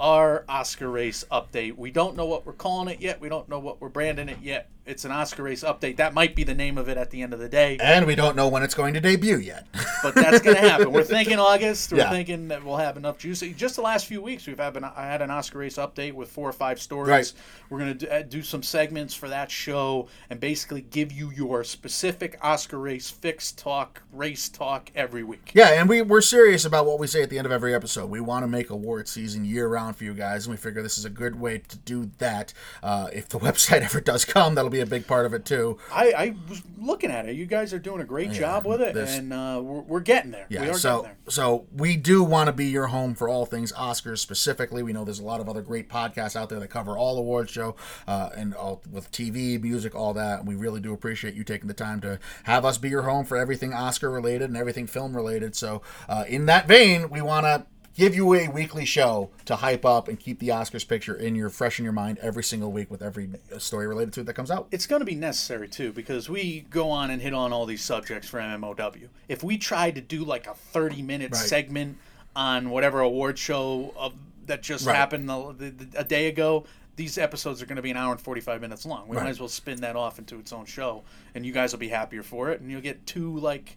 [0.01, 1.77] our Oscar race update.
[1.77, 3.20] We don't know what we're calling it yet.
[3.20, 4.69] We don't know what we're branding it yet.
[4.87, 5.97] It's an Oscar race update.
[5.97, 8.15] That might be the name of it at the end of the day, And we
[8.15, 9.67] don't know when it's going to debut yet.
[10.03, 10.93] but that's going to happen.
[10.93, 11.91] We're thinking August.
[11.91, 12.11] We're Yeah.
[12.11, 13.41] thinking that we'll have enough juice.
[13.41, 16.31] Just the last few weeks, we've had an, I had an Oscar race update with
[16.31, 17.09] four or five stories.
[17.09, 17.33] Right.
[17.69, 22.39] We're going to do some segments for that show and basically give you your specific
[22.41, 25.51] Oscar race fix talk, race talk every week.
[25.53, 28.09] Yeah, and we, we're serious about what we say at the end of every episode.
[28.09, 30.97] We want to make award season year round for you guys, and we figure this
[30.97, 32.53] is a good way to do that.
[32.85, 35.78] Uh, if the website ever does come, that'll be a big part of it too.
[35.93, 37.35] I, I was looking at it.
[37.36, 40.31] You guys are doing a great job with it, this- and uh, we're, we're getting
[40.31, 40.47] there.
[40.51, 41.31] we Yeah, are so getting there.
[41.32, 44.82] so we do want to be your home for all things Oscars specifically.
[44.82, 47.51] We know there's a lot of other great podcasts out there that cover all awards
[47.51, 47.77] show
[48.07, 50.40] uh, and all with TV, music, all that.
[50.40, 53.24] And we really do appreciate you taking the time to have us be your home
[53.24, 55.55] for everything Oscar related and everything film related.
[55.57, 57.66] So uh, in that vein, we want to
[57.97, 61.48] give you a weekly show to hype up and keep the Oscars picture in your
[61.48, 64.51] fresh in your mind every single week with every story related to it that comes
[64.51, 64.68] out.
[64.70, 67.82] it's going to be necessary too because we go on and hit on all these
[67.82, 69.09] subjects for MMOW.
[69.28, 71.40] If we tried to do like a 30 minute Right.
[71.40, 71.97] segment
[72.36, 74.12] on whatever award show of,
[74.47, 74.94] that just Right.
[74.94, 76.66] happened the, the, a day ago,
[76.97, 79.09] these episodes are going to be an hour and 45 minutes long.
[79.09, 79.24] We Right.
[79.24, 81.02] might as well spin that off into its own show
[81.35, 83.77] and you guys will be happier for it and you'll get two like,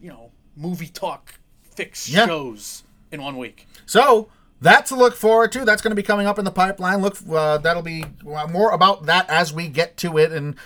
[0.00, 1.34] you know, movie talk
[1.76, 2.26] fix Yeah.
[2.26, 2.82] shows
[3.12, 3.68] in one week.
[3.86, 4.28] So
[4.60, 5.64] that's to look forward to.
[5.64, 7.00] That's going to be coming up in the pipeline.
[7.02, 10.56] Look, uh, that'll be uh, more about that as we get to it, and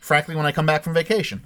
[0.00, 1.42] frankly, when I come back from vacation.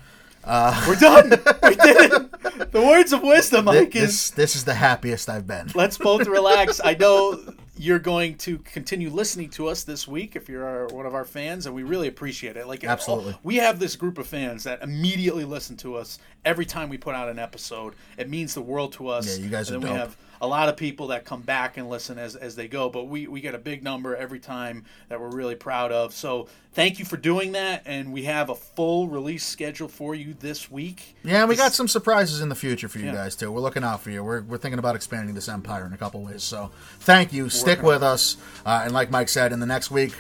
[0.47, 1.31] Uh, We're done.
[1.63, 2.71] we did it.
[2.73, 5.71] The words of wisdom, Mike, is This this is the happiest I've been.
[5.75, 6.83] let's both relax.
[6.85, 7.41] I know
[7.79, 11.25] you're going to continue listening to us this week if you're our, one of our
[11.25, 12.69] fans, and we really appreciate it.
[12.69, 13.37] Like Absolutely.
[13.43, 17.15] we have this group of fans that immediately listen to us every time we put
[17.15, 17.95] out an episode.
[18.19, 19.39] It means the world to us.
[19.39, 19.97] Yeah, you guys are then we dope.
[19.97, 23.05] have a lot of people that come back and listen as, as they go, but
[23.05, 26.13] we, we get a big number every time that we're really proud of.
[26.15, 30.35] So thank you for doing that, and we have a full release schedule for you
[30.35, 31.17] this week.
[31.23, 33.13] Yeah, and we got some surprises in the future for you Yeah.
[33.15, 33.51] guys too.
[33.51, 34.23] We're looking out for you.
[34.25, 36.43] We're, we're thinking about expanding this empire in a couple ways.
[36.43, 36.71] So
[37.01, 37.49] thank you.
[37.49, 38.37] Stick Working on with us,
[38.67, 40.15] uh, and like Mike said, in the next week.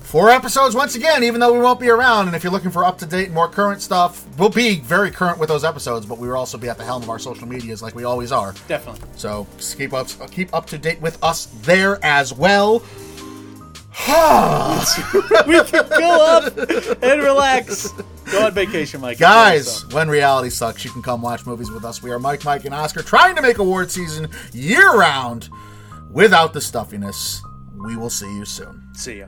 [0.00, 2.28] Four episodes once again, even though we won't be around.
[2.28, 5.38] And if you're looking for up to date, more current stuff, we'll be very current
[5.38, 6.06] with those episodes.
[6.06, 8.32] But we will also be at the helm of our social medias, like we always
[8.32, 8.54] are.
[8.68, 9.06] Definitely.
[9.16, 9.46] So
[9.76, 12.78] keep up, keep up to date with us there as well.
[15.46, 16.56] we can go up
[17.02, 17.92] and relax.
[18.30, 19.18] Go on vacation, Mike.
[19.18, 22.02] Guys, when reality sucks, you can come watch movies with us.
[22.02, 25.48] We are Mike, Mike, and Oscar trying to make award season year round
[26.10, 27.42] without the stuffiness.
[27.84, 28.82] We will see you soon.
[28.94, 29.26] See ya.